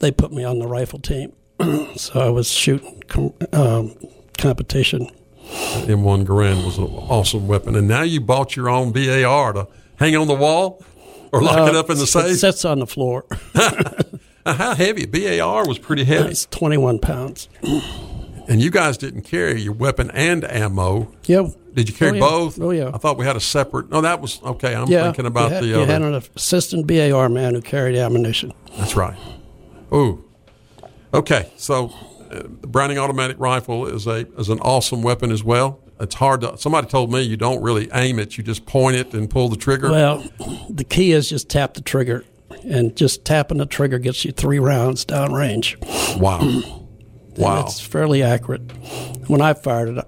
they 0.00 0.10
put 0.10 0.32
me 0.32 0.42
on 0.42 0.58
the 0.58 0.66
rifle 0.66 0.98
team. 0.98 1.34
so 1.96 2.20
I 2.20 2.30
was 2.30 2.48
shooting 2.50 3.02
com- 3.06 3.34
um, 3.52 3.94
competition. 4.38 5.10
M1 5.44 6.24
Garand 6.24 6.64
was 6.64 6.78
an 6.78 6.84
awesome 6.84 7.46
weapon, 7.48 7.76
and 7.76 7.86
now 7.86 8.00
you 8.02 8.20
bought 8.20 8.56
your 8.56 8.70
own 8.70 8.92
BAR 8.92 9.52
to 9.52 9.68
hang 10.02 10.16
on 10.16 10.26
the 10.26 10.34
wall 10.34 10.82
or 11.32 11.40
lock 11.42 11.68
it 11.68 11.74
Uh, 11.76 11.80
up 11.80 11.90
in 11.90 11.96
the 11.96 12.02
It 12.04 12.06
safe. 12.08 12.38
sits 12.38 12.64
on 12.64 12.80
the 12.80 12.86
floor. 12.86 13.24
Uh, 14.44 14.54
How 14.54 14.74
heavy? 14.74 15.06
BAR 15.06 15.68
was 15.68 15.78
pretty 15.78 16.02
heavy, 16.02 16.30
It's 16.30 16.46
21 16.46 16.98
pounds. 16.98 17.48
and 18.48 18.60
you 18.60 18.70
guys 18.72 18.98
didn't 18.98 19.22
carry 19.22 19.60
your 19.62 19.72
weapon 19.72 20.10
and 20.10 20.42
ammo. 20.50 21.12
Yeah. 21.26 21.46
Did 21.74 21.88
you 21.88 21.94
carry 21.94 22.10
Oh, 22.10 22.14
yeah. 22.14 22.20
both? 22.28 22.60
Oh, 22.60 22.70
yeah. 22.72 22.90
I 22.92 22.98
thought 22.98 23.18
we 23.18 23.24
had 23.24 23.36
a 23.36 23.40
separate. 23.40 23.88
No, 23.90 24.00
that 24.00 24.20
was 24.20 24.40
okay. 24.42 24.74
I'm 24.74 24.88
Yeah. 24.88 25.04
thinking 25.04 25.26
about 25.26 25.52
had, 25.52 25.62
the 25.62 25.68
you 25.68 25.76
other. 25.76 25.86
had 25.86 26.02
an 26.02 26.20
assistant 26.34 26.88
BAR 26.88 27.28
man 27.28 27.54
who 27.54 27.60
carried 27.60 27.94
ammunition. 27.94 28.52
That's 28.76 28.96
right. 28.96 29.14
Ooh. 29.94 30.24
Okay, 31.14 31.52
so 31.56 31.92
uh, 32.32 32.42
the 32.62 32.66
Browning 32.66 32.98
automatic 32.98 33.36
rifle 33.38 33.86
is 33.86 34.08
a 34.08 34.26
is 34.36 34.48
an 34.48 34.58
awesome 34.58 35.02
weapon 35.02 35.30
as 35.30 35.44
well. 35.44 35.78
It's 36.00 36.14
hard 36.16 36.40
to. 36.40 36.56
Somebody 36.58 36.88
told 36.88 37.12
me 37.12 37.22
you 37.22 37.36
don't 37.36 37.62
really 37.62 37.88
aim 37.94 38.18
it; 38.18 38.36
you 38.36 38.42
just 38.44 38.66
point 38.66 38.96
it 38.96 39.12
and 39.14 39.28
pull 39.30 39.48
the 39.48 39.56
trigger. 39.56 39.90
Well, 39.90 40.18
the 40.68 40.84
key 40.84 41.12
is 41.12 41.28
just 41.28 41.48
tap 41.48 41.74
the 41.74 41.80
trigger, 41.82 42.24
and 42.64 42.96
just 42.96 43.24
tapping 43.24 43.58
the 43.58 43.66
trigger 43.66 43.98
gets 43.98 44.24
you 44.24 44.32
three 44.32 44.58
rounds 44.58 45.04
downrange. 45.04 45.76
wow, 46.18 46.40
wow. 47.36 47.60
It's 47.64 47.80
fairly 47.80 48.22
accurate. 48.22 48.62
When 49.28 49.40
I 49.40 49.54
fired 49.54 49.96
it, 49.96 50.04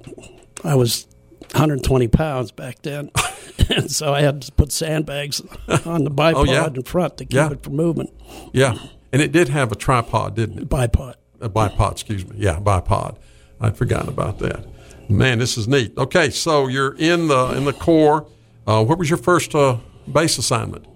I 0.65 0.75
was 0.75 1.07
120 1.53 2.09
pounds 2.09 2.51
back 2.51 2.83
then. 2.83 3.11
and 3.71 3.89
so 3.91 4.13
I 4.13 4.23
had 4.23 4.43
to 4.43 4.53
put 4.53 4.73
sandbags 4.73 5.41
on 5.87 6.03
the 6.05 6.11
bipod 6.11 6.35
Oh, 6.37 6.45
yeah. 6.45 6.67
in 6.67 6.83
front 6.83 7.19
to 7.19 7.25
keep 7.25 7.35
Yeah. 7.35 7.53
it 7.53 7.63
from 7.63 7.77
moving. 7.77 8.11
Yeah, 8.53 8.77
and 9.13 9.23
it 9.23 9.31
did 9.31 9.49
have 9.51 9.71
a 9.71 9.77
tripod, 9.77 10.35
didn't 10.35 10.59
it? 10.59 10.69
Bipod. 10.69 11.15
A 11.41 11.49
bipod, 11.49 11.93
excuse 11.93 12.27
me. 12.27 12.37
Yeah, 12.39 12.59
bipod. 12.59 13.17
I'd 13.61 13.77
forgotten 13.77 14.09
about 14.09 14.41
that. 14.41 14.67
Man, 15.09 15.39
this 15.39 15.57
is 15.59 15.69
neat. 15.69 15.97
Okay, 15.99 16.31
so 16.31 16.67
you're 16.67 16.95
in 16.97 17.29
the 17.29 17.55
in 17.57 17.65
the 17.65 17.73
Corps. 17.73 18.27
Uh, 18.67 18.83
what 18.85 18.99
was 18.99 19.11
your 19.11 19.19
first 19.19 19.55
uh, 19.55 19.77
base 20.11 20.39
assignment? 20.39 20.87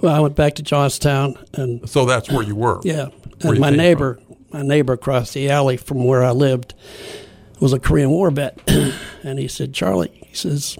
Well, 0.00 0.14
I 0.14 0.20
went 0.20 0.36
back 0.36 0.54
to 0.56 0.62
Johnstown, 0.62 1.36
and 1.54 1.88
So 1.88 2.04
that's 2.04 2.30
where 2.30 2.42
you 2.42 2.54
were. 2.54 2.80
yeah, 2.84 3.08
and 3.42 3.58
my 3.58 3.70
neighbor, 3.70 4.18
my 4.52 4.62
neighbor 4.62 4.92
across 4.92 5.32
the 5.32 5.50
alley 5.50 5.76
from 5.76 6.04
where 6.04 6.22
I 6.22 6.30
lived 6.32 6.74
was 7.60 7.72
a 7.72 7.78
Korean 7.78 8.10
War 8.10 8.30
vet, 8.30 8.60
and 9.22 9.38
he 9.38 9.48
said, 9.48 9.72
"Charlie," 9.72 10.12
he 10.26 10.34
says, 10.34 10.78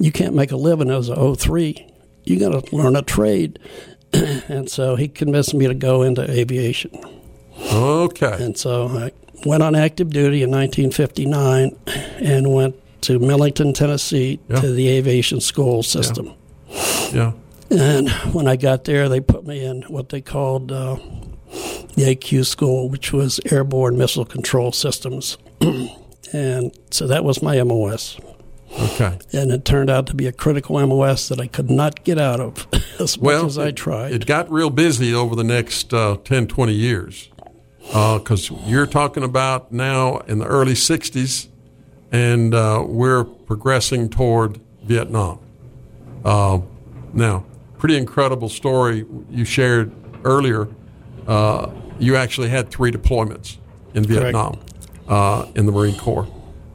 "you 0.00 0.10
can't 0.12 0.34
make 0.34 0.50
a 0.52 0.56
living 0.56 0.90
as 0.90 1.08
a 1.08 1.36
03. 1.36 1.86
You 2.24 2.38
got 2.38 2.66
to 2.66 2.76
learn 2.76 2.96
a 2.96 3.02
trade." 3.02 3.58
and 4.12 4.70
so 4.70 4.94
he 4.96 5.08
convinced 5.08 5.54
me 5.54 5.66
to 5.66 5.74
go 5.74 6.02
into 6.02 6.22
aviation. 6.30 6.92
Okay. 7.72 8.36
And 8.44 8.56
so 8.56 8.88
I 8.88 9.12
went 9.44 9.62
on 9.62 9.74
active 9.74 10.10
duty 10.10 10.42
in 10.42 10.50
1959 10.50 11.76
and 12.18 12.52
went 12.52 12.74
to 13.02 13.18
Millington, 13.18 13.72
Tennessee, 13.72 14.40
Yeah. 14.48 14.60
to 14.60 14.72
the 14.72 14.88
aviation 14.88 15.40
school 15.40 15.82
system. 15.82 16.32
Yeah. 17.12 17.32
And 17.70 18.08
when 18.32 18.46
I 18.48 18.56
got 18.56 18.84
there, 18.84 19.08
they 19.08 19.20
put 19.20 19.46
me 19.46 19.64
in 19.64 19.82
what 19.82 20.08
they 20.08 20.20
called 20.20 20.70
uh, 20.72 20.96
the 21.94 22.04
AQ 22.14 22.46
school, 22.46 22.88
which 22.88 23.12
was 23.12 23.40
Airborne 23.50 23.96
Missile 23.98 24.24
Control 24.24 24.72
Systems. 24.72 25.36
and 26.32 26.72
so 26.90 27.06
that 27.06 27.24
was 27.24 27.42
my 27.42 27.62
MOS. 27.62 28.18
Okay. 28.78 29.18
And 29.32 29.50
it 29.52 29.64
turned 29.64 29.88
out 29.90 30.06
to 30.08 30.14
be 30.14 30.26
a 30.26 30.32
critical 30.32 30.84
MOS 30.86 31.28
that 31.28 31.40
I 31.40 31.46
could 31.46 31.70
not 31.70 32.04
get 32.04 32.18
out 32.18 32.40
of 32.40 32.66
as 33.00 33.16
Well, 33.16 33.42
much 33.44 33.50
as 33.50 33.58
I 33.58 33.70
tried. 33.70 34.12
It 34.12 34.26
got 34.26 34.50
real 34.50 34.70
busy 34.70 35.14
over 35.14 35.34
the 35.34 35.44
next 35.44 35.94
uh, 35.94 36.16
10, 36.24 36.46
20 36.48 36.72
years. 36.72 37.28
Because 37.86 38.50
you're 38.66 38.86
talking 38.86 39.22
about 39.22 39.72
now 39.72 40.18
in 40.26 40.38
the 40.38 40.46
early 40.46 40.74
60s, 40.74 41.48
and 42.12 42.54
uh, 42.54 42.84
we're 42.86 43.24
progressing 43.24 44.08
toward 44.08 44.60
Vietnam. 44.82 45.38
Uh, 46.24 46.60
now, 47.12 47.44
pretty 47.78 47.96
incredible 47.96 48.48
story 48.48 49.06
you 49.30 49.44
shared 49.44 49.92
earlier. 50.24 50.68
Uh, 51.26 51.70
you 51.98 52.16
actually 52.16 52.48
had 52.48 52.70
three 52.70 52.90
deployments 52.90 53.56
in 53.94 54.04
Vietnam 54.04 54.60
uh, 55.08 55.46
in 55.54 55.66
the 55.66 55.72
Marine 55.72 55.96
Corps. 55.96 56.28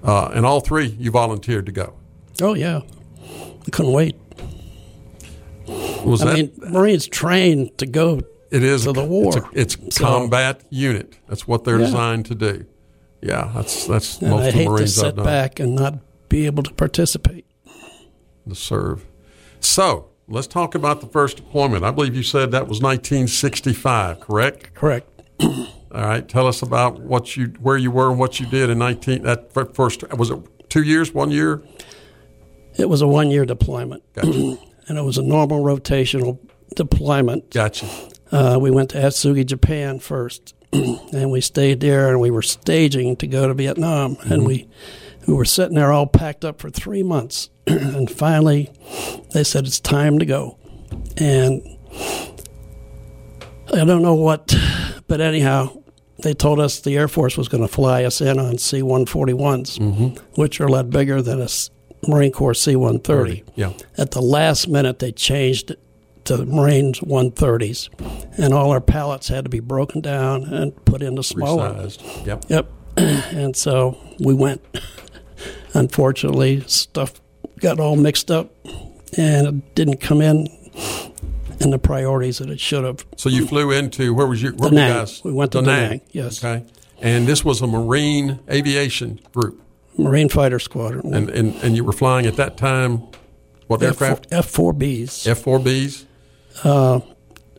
Uh, 0.04 0.32
and 0.34 0.46
all 0.46 0.60
three 0.60 0.88
you 0.88 1.12
volunteered 1.12 1.66
to 1.68 1.72
go. 1.72 1.94
oh, 2.42 2.54
yeah. 2.56 2.82
I 3.24 3.70
couldn't 3.72 3.92
wait. 3.92 4.16
Was 6.04 6.24
I 6.24 6.26
that 6.26 6.34
mean, 6.34 6.52
Marines 6.74 7.08
trained 7.08 7.78
to 7.78 7.86
go 7.86 8.22
It 8.52 8.64
is 8.64 8.84
to 8.84 8.92
the 8.94 9.04
war. 9.06 9.50
It's 9.54 9.76
a, 9.76 9.80
it's 9.86 9.96
So- 9.96 10.04
combat 10.06 10.62
unit. 10.70 11.18
That's 11.28 11.48
what 11.48 11.64
they're 11.64 11.80
Yeah. 11.80 11.86
designed 11.86 12.26
to 12.28 12.36
do. 12.36 12.66
Yeah, 13.22 13.52
that's 13.56 13.86
that's 13.86 14.20
And 14.20 14.32
most 14.32 14.42
I 14.44 14.48
of 14.48 14.54
the 14.54 14.58
hate 14.60 14.64
to 14.66 14.70
Marines 14.72 15.00
I've 15.00 15.16
sit 15.16 15.24
back 15.24 15.60
and 15.60 15.76
not 15.76 16.00
be 16.30 16.46
able 16.48 16.64
to 16.64 16.74
participate. 16.74 17.46
to 18.50 18.56
serve. 18.56 19.06
So 19.60 20.08
let's 20.28 20.48
talk 20.48 20.74
about 20.76 21.00
the 21.02 21.08
first 21.08 21.38
deployment. 21.38 21.86
I 21.86 21.92
believe 21.92 22.16
you 22.16 22.24
said 22.24 22.52
that 22.52 22.68
was 22.68 22.82
1965, 22.82 24.20
correct? 24.20 24.74
Correct. 24.74 25.08
All 25.42 25.66
right. 25.94 26.28
Tell 26.28 26.48
us 26.48 26.62
about 26.62 27.00
what 27.00 27.38
you 27.38 27.54
where 27.62 27.78
you 27.78 27.92
were 27.92 28.10
and 28.10 28.20
what 28.20 28.40
you 28.40 28.46
did 28.48 28.70
in 28.70 28.80
19 28.80 29.22
that 29.24 29.54
first 29.54 30.04
was 30.18 30.32
it 30.32 30.40
two 30.70 30.82
years, 30.84 31.14
one 31.14 31.32
year? 31.32 31.62
It 32.78 32.90
was 32.90 33.02
a 33.02 33.08
one 33.08 33.30
year 33.32 33.46
deployment, 33.46 34.02
Gotcha. 34.14 34.58
and 34.88 34.98
it 34.98 35.04
was 35.04 35.18
a 35.18 35.22
normal 35.24 35.64
rotational 35.64 36.40
deployment. 36.76 37.52
Gotcha. 37.52 37.86
Uh, 38.32 38.58
we 38.62 38.72
went 38.72 38.90
to 38.92 38.98
Atsugi, 38.98 39.46
Japan 39.46 40.00
first, 40.00 40.56
and 40.74 41.32
we 41.32 41.42
stayed 41.42 41.80
there, 41.82 42.10
and 42.10 42.20
we 42.20 42.32
were 42.32 42.42
staging 42.42 43.16
to 43.18 43.28
go 43.28 43.48
to 43.48 43.54
Vietnam, 43.54 44.18
and 44.22 44.46
we 44.46 44.68
we 45.28 45.34
were 45.34 45.46
sitting 45.46 45.76
there 45.76 45.92
all 45.92 46.08
packed 46.08 46.44
up 46.46 46.60
for 46.60 46.70
three 46.70 47.04
months, 47.04 47.50
and 47.68 48.10
finally 48.10 48.72
they 49.34 49.44
said 49.44 49.66
it's 49.66 49.80
time 49.80 50.20
to 50.20 50.26
go, 50.26 50.58
and 51.18 51.62
I 53.74 53.86
don't 53.86 54.02
know 54.02 54.16
what, 54.16 54.56
but 55.08 55.22
anyhow. 55.22 55.78
They 56.24 56.36
told 56.36 56.60
us 56.60 56.82
the 56.82 56.96
Air 56.98 57.08
Force 57.08 57.36
was 57.36 57.48
going 57.48 57.64
to 57.64 57.68
fly 57.68 58.04
us 58.04 58.22
in 58.22 58.38
on 58.38 58.60
C 58.60 58.82
141s, 58.84 60.20
which 60.38 60.62
are 60.62 60.68
a 60.68 60.72
lot 60.72 60.92
bigger 60.92 61.20
than 61.20 61.42
a 61.42 61.48
Marine 62.08 62.32
Corps 62.32 62.54
C 62.54 62.76
130. 62.76 63.44
Yeah. 63.56 63.74
At 63.98 64.12
the 64.12 64.22
last 64.22 64.68
minute, 64.68 65.00
they 65.00 65.12
changed 65.12 65.72
it 65.72 65.80
to 66.26 66.46
Marines 66.46 67.00
130s, 67.00 67.90
and 68.38 68.54
all 68.54 68.72
our 68.72 68.82
pallets 68.82 69.28
had 69.28 69.46
to 69.46 69.50
be 69.50 69.60
broken 69.60 70.02
down 70.02 70.44
and 70.46 70.86
put 70.86 71.02
into 71.02 71.24
smaller. 71.24 71.70
Resized. 71.70 72.26
Yep. 72.26 72.46
Yep. 72.50 72.72
and 72.98 73.56
so 73.56 73.98
we 74.20 74.34
went. 74.34 74.62
Unfortunately, 75.74 76.62
stuff 76.68 77.22
got 77.60 77.80
all 77.80 77.96
mixed 77.96 78.30
up, 78.30 78.54
and 79.18 79.48
it 79.48 79.76
didn't 79.76 80.02
come 80.02 80.22
in 80.22 80.48
in 81.62 81.70
the 81.70 81.80
priorities 81.80 82.40
that 82.40 82.50
it 82.50 82.60
should 82.60 82.84
have. 82.84 83.06
So 83.16 83.30
you 83.30 83.48
flew 83.48 83.72
into 83.72 84.14
where 84.14 84.28
was 84.28 84.42
your 84.42 84.54
where 84.54 84.70
guys? 84.70 85.24
We 85.24 85.32
went 85.32 85.54
to 85.54 85.62
Nag. 85.62 86.02
Yes. 86.12 86.44
Okay. 86.44 86.66
And 87.00 87.26
this 87.26 87.44
was 87.46 87.62
a 87.62 87.68
Marine 87.68 88.40
aviation 88.50 89.20
group. 89.34 89.62
Marine 89.98 90.30
Fighter 90.30 90.60
Squadron. 90.60 91.14
And, 91.14 91.30
and, 91.30 91.56
and 91.64 91.76
you 91.76 91.84
were 91.84 91.92
flying 91.94 92.26
at 92.26 92.36
that 92.36 92.58
time 92.58 93.08
what 93.68 93.82
F- 93.82 94.02
aircraft? 94.02 94.30
F4Bs. 94.30 95.34
F4Bs 95.34 96.06
uh, 96.64 97.00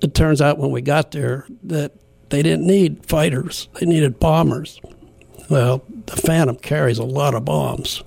it 0.03 0.15
turns 0.15 0.41
out 0.41 0.59
when 0.59 0.71
we 0.71 0.83
got 0.83 1.13
there 1.13 1.47
that 1.65 1.93
they 2.31 2.43
didn't 2.43 2.67
need 2.67 3.05
fighters, 3.07 3.69
they 3.79 3.87
needed 3.87 4.19
bombers. 4.19 4.81
Well, 5.51 5.85
the 6.07 6.17
Phantom 6.17 6.57
carries 6.57 6.99
a 6.99 7.05
lot 7.05 7.35
of 7.35 7.45
bombs. 7.45 8.03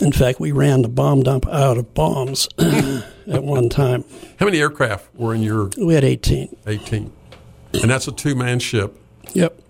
In 0.00 0.10
fact, 0.10 0.40
we 0.40 0.52
ran 0.52 0.82
the 0.82 0.88
bomb 0.88 1.22
dump 1.22 1.46
out 1.48 1.76
of 1.76 1.92
bombs 1.94 2.48
at 2.58 3.44
one 3.44 3.68
time. 3.68 4.04
How 4.38 4.46
many 4.46 4.58
aircraft 4.58 5.14
were 5.14 5.34
in 5.34 5.42
your? 5.42 5.70
We 5.78 5.94
had 5.94 6.02
18. 6.02 6.56
18. 6.66 7.12
And 7.74 7.90
that's 7.90 8.08
a 8.08 8.12
two 8.12 8.34
man 8.34 8.58
ship. 8.58 8.98
Yep. 9.34 9.60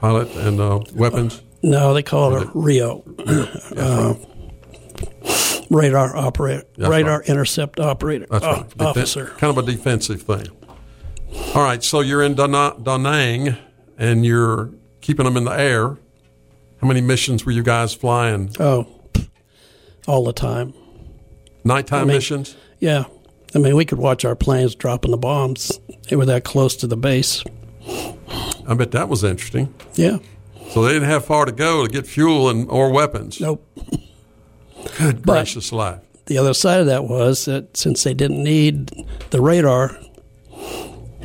Pilot 0.00 0.34
and 0.36 0.60
uh, 0.60 0.80
weapons? 0.94 1.38
Uh, 1.38 1.42
no, 1.62 1.94
they 1.94 2.02
call 2.02 2.36
it 2.36 2.42
a 2.42 2.50
RIO. 2.54 3.04
Yeah, 3.74 3.82
uh, 3.82 4.14
right 4.14 4.31
radar 5.72 6.16
operator, 6.16 6.64
That's 6.76 6.90
radar 6.90 7.20
right. 7.20 7.28
intercept 7.28 7.80
operator, 7.80 8.26
That's 8.30 8.44
uh, 8.44 8.48
right. 8.52 8.68
Defen- 8.68 8.86
officer. 8.86 9.26
Kind 9.38 9.56
of 9.56 9.66
a 9.66 9.70
defensive 9.70 10.22
thing. 10.22 10.46
All 11.54 11.62
right, 11.62 11.82
so 11.82 12.00
you're 12.00 12.22
in 12.22 12.34
Da 12.34 12.46
Da 12.46 12.96
Nang 12.96 13.56
and 13.98 14.24
you're 14.24 14.70
keeping 15.00 15.24
them 15.24 15.36
in 15.36 15.44
the 15.44 15.58
air. 15.58 15.96
How 16.80 16.86
many 16.88 17.00
missions 17.00 17.44
were 17.46 17.52
you 17.52 17.62
guys 17.62 17.94
flying? 17.94 18.54
Oh, 18.60 18.86
all 20.06 20.24
the 20.24 20.32
time. 20.32 20.74
Nighttime 21.64 22.02
I 22.02 22.04
mean- 22.04 22.16
missions? 22.16 22.56
Yeah. 22.80 23.04
I 23.54 23.58
mean, 23.58 23.76
we 23.76 23.84
could 23.84 23.98
watch 23.98 24.24
our 24.24 24.34
planes 24.34 24.74
dropping 24.74 25.10
the 25.10 25.18
bombs. 25.18 25.78
They 26.08 26.16
were 26.16 26.24
that 26.26 26.42
close 26.42 26.74
to 26.76 26.86
the 26.86 26.96
base. 26.96 27.44
I 28.66 28.74
bet 28.74 28.92
that 28.92 29.08
was 29.10 29.22
interesting. 29.24 29.72
Yeah. 29.94 30.18
So 30.70 30.82
they 30.82 30.92
didn't 30.94 31.08
have 31.10 31.26
far 31.26 31.44
to 31.44 31.52
go 31.52 31.86
to 31.86 31.92
get 31.92 32.06
fuel 32.06 32.48
and 32.48 32.66
or 32.70 32.90
weapons. 32.90 33.40
Nope. 33.42 33.62
Good 34.98 35.24
But- 35.24 35.32
gracious 35.34 35.72
life. 35.72 36.00
The 36.26 36.38
other 36.38 36.54
side 36.54 36.80
of 36.80 36.86
that 36.86 37.04
was 37.04 37.44
that 37.46 37.76
since 37.76 38.04
they 38.04 38.14
didn't 38.14 38.42
need 38.42 38.92
the 39.30 39.40
radar, 39.40 39.98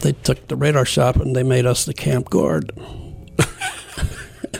they 0.01 0.13
took 0.13 0.47
the 0.47 0.55
radar 0.55 0.85
shop 0.85 1.17
and 1.17 1.35
they 1.35 1.43
made 1.43 1.65
us 1.67 1.85
the 1.85 1.93
camp 1.93 2.29
guard. 2.29 2.71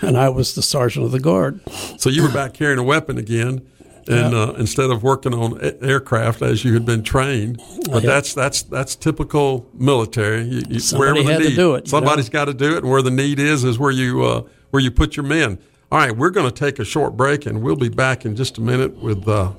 and 0.01 0.17
I 0.17 0.29
was 0.29 0.53
the 0.55 0.61
sergeant 0.61 1.05
of 1.05 1.11
the 1.11 1.19
guard. 1.19 1.59
So 1.97 2.09
you 2.09 2.21
were 2.23 2.31
back 2.31 2.53
carrying 2.53 2.77
a 2.79 2.83
weapon 2.83 3.17
again, 3.17 3.61
and 4.07 4.33
Yeah. 4.33 4.39
uh, 4.43 4.51
instead 4.57 4.89
of 4.91 5.01
working 5.03 5.33
on 5.33 5.57
a- 5.61 5.83
aircraft 5.83 6.41
as 6.41 6.63
you 6.63 6.73
had 6.73 6.85
been 6.85 7.01
trained. 7.03 7.59
But 7.91 8.03
Yeah. 8.03 8.09
that's 8.11 8.33
that's 8.33 8.61
that's 8.63 8.95
typical 8.95 9.65
military. 9.73 10.43
You, 10.43 10.61
you, 10.69 10.79
Somebody 10.79 11.11
wherever 11.11 11.27
the 11.27 11.33
had 11.33 11.49
to 11.49 11.55
do 11.55 11.75
it, 11.75 11.85
you 11.85 11.89
Somebody's 11.89 12.29
got 12.29 12.45
to 12.45 12.53
do 12.53 12.73
it, 12.75 12.83
and 12.83 12.89
where 12.91 13.01
the 13.01 13.11
need 13.11 13.39
is 13.39 13.63
is 13.63 13.79
where 13.79 13.91
you 13.91 14.23
uh, 14.23 14.41
where 14.69 14.81
you 14.83 14.91
put 14.91 15.17
your 15.17 15.25
men. 15.25 15.57
All 15.89 15.97
right, 15.99 16.15
we're 16.15 16.31
going 16.31 16.51
to 16.51 16.53
take 16.53 16.79
a 16.79 16.85
short 16.85 17.15
break, 17.15 17.45
and 17.45 17.61
we'll 17.61 17.77
be 17.77 17.87
back 17.87 18.25
in 18.25 18.35
just 18.35 18.57
a 18.57 18.61
minute 18.61 18.97
with 18.97 19.25
uh, 19.25 19.53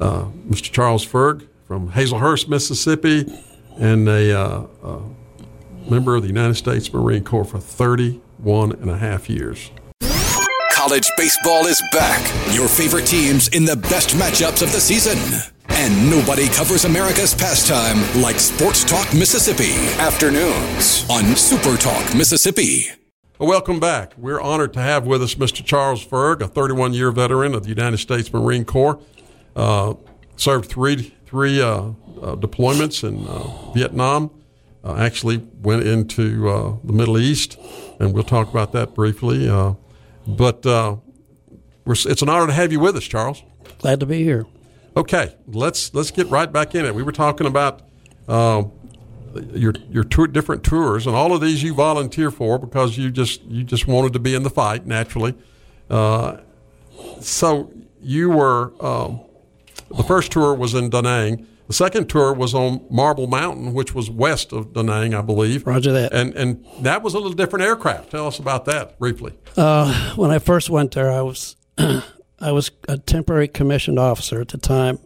uh, 0.00 0.26
Mr. 0.48 0.70
Charles 0.70 1.04
Ferg 1.04 1.48
from 1.64 1.90
Hazlehurst, 1.90 2.46
Mississippi, 2.48 3.26
and 3.76 4.08
a 4.08 4.32
uh, 4.32 4.66
uh, 4.84 5.00
member 5.90 6.14
of 6.14 6.22
the 6.22 6.28
United 6.28 6.54
States 6.54 6.92
Marine 6.92 7.24
Corps 7.24 7.44
for 7.44 7.58
31 7.58 8.72
and 8.72 8.90
a 8.90 8.96
half 8.96 9.28
years. 9.28 9.72
College 10.70 11.10
baseball 11.16 11.66
is 11.66 11.82
back. 11.90 12.22
Your 12.54 12.68
favorite 12.68 13.06
teams 13.06 13.48
in 13.48 13.64
the 13.64 13.76
best 13.76 14.10
matchups 14.10 14.62
of 14.62 14.70
the 14.70 14.80
season. 14.80 15.18
And 15.68 16.08
nobody 16.08 16.46
covers 16.46 16.84
America's 16.84 17.34
pastime 17.34 17.98
like 18.22 18.36
SportsTalk 18.36 19.18
Mississippi. 19.18 19.74
Afternoons 19.98 21.04
on 21.10 21.24
SuperTalk 21.34 22.16
Mississippi. 22.16 22.95
Well, 23.38 23.50
Welcome 23.50 23.80
back. 23.80 24.14
We're 24.16 24.40
honored 24.40 24.72
to 24.74 24.80
have 24.80 25.06
with 25.06 25.22
us 25.22 25.34
Mr. 25.34 25.62
Charles 25.62 26.02
Ferg, 26.02 26.40
a 26.40 26.48
31 26.48 26.94
year 26.94 27.10
veteran 27.10 27.54
of 27.54 27.64
the 27.64 27.68
United 27.68 27.98
States 27.98 28.32
Marine 28.32 28.64
Corps. 28.64 28.98
Uh, 29.54 29.92
served 30.36 30.70
three 30.70 31.14
three 31.26 31.60
uh, 31.60 31.66
uh, 31.66 31.92
deployments 32.36 33.06
in 33.06 33.26
uh, 33.26 33.72
Vietnam. 33.74 34.30
Uh, 34.82 34.94
actually 34.96 35.46
went 35.60 35.82
into 35.82 36.48
uh, 36.48 36.76
the 36.82 36.94
Middle 36.94 37.18
East, 37.18 37.58
and 38.00 38.14
we'll 38.14 38.22
talk 38.22 38.48
about 38.48 38.72
that 38.72 38.94
briefly. 38.94 39.50
Uh, 39.50 39.74
but 40.26 40.64
uh, 40.64 40.96
we're, 41.84 41.92
it's 41.92 42.22
an 42.22 42.30
honor 42.30 42.46
to 42.46 42.54
have 42.54 42.72
you 42.72 42.80
with 42.80 42.96
us, 42.96 43.04
Charles. 43.04 43.42
Glad 43.80 44.00
to 44.00 44.06
be 44.06 44.24
here. 44.24 44.46
Okay, 44.96 45.36
let's 45.46 45.92
let's 45.92 46.10
get 46.10 46.26
right 46.28 46.50
back 46.50 46.74
in 46.74 46.86
it. 46.86 46.94
We 46.94 47.02
were 47.02 47.12
talking 47.12 47.46
about 47.46 47.82
uh, 48.28 48.62
your 49.52 49.74
your 49.90 50.04
tour, 50.04 50.26
different 50.26 50.62
tours, 50.64 51.06
and 51.06 51.14
all 51.14 51.34
of 51.34 51.40
these 51.40 51.62
you 51.62 51.74
volunteer 51.74 52.30
for 52.30 52.58
because 52.58 52.96
you 52.96 53.10
just 53.10 53.42
you 53.44 53.64
just 53.64 53.86
wanted 53.86 54.12
to 54.12 54.18
be 54.18 54.34
in 54.34 54.42
the 54.42 54.50
fight 54.50 54.86
naturally. 54.86 55.34
Uh, 55.90 56.38
so 57.20 57.72
you 58.00 58.30
were 58.30 58.72
um, 58.84 59.20
the 59.94 60.02
first 60.02 60.32
tour 60.32 60.54
was 60.54 60.74
in 60.74 60.90
Da 60.90 61.00
Nang. 61.00 61.46
The 61.66 61.72
second 61.72 62.08
tour 62.08 62.32
was 62.32 62.54
on 62.54 62.86
Marble 62.90 63.26
Mountain, 63.26 63.74
which 63.74 63.92
was 63.92 64.08
west 64.08 64.52
of 64.52 64.72
Da 64.72 64.82
Nang, 64.82 65.14
I 65.14 65.20
believe. 65.20 65.66
Roger 65.66 65.92
that. 65.92 66.12
And 66.12 66.34
and 66.34 66.64
that 66.80 67.02
was 67.02 67.14
a 67.14 67.18
little 67.18 67.32
different 67.32 67.64
aircraft. 67.64 68.10
Tell 68.10 68.26
us 68.26 68.38
about 68.38 68.66
that 68.66 68.98
briefly. 68.98 69.32
Uh, 69.56 70.14
when 70.14 70.30
I 70.30 70.38
first 70.38 70.70
went 70.70 70.92
there, 70.92 71.10
I 71.10 71.22
was 71.22 71.56
I 71.78 72.52
was 72.52 72.70
a 72.88 72.98
temporary 72.98 73.48
commissioned 73.48 73.98
officer 73.98 74.40
at 74.40 74.48
the 74.48 74.58
time, 74.58 74.98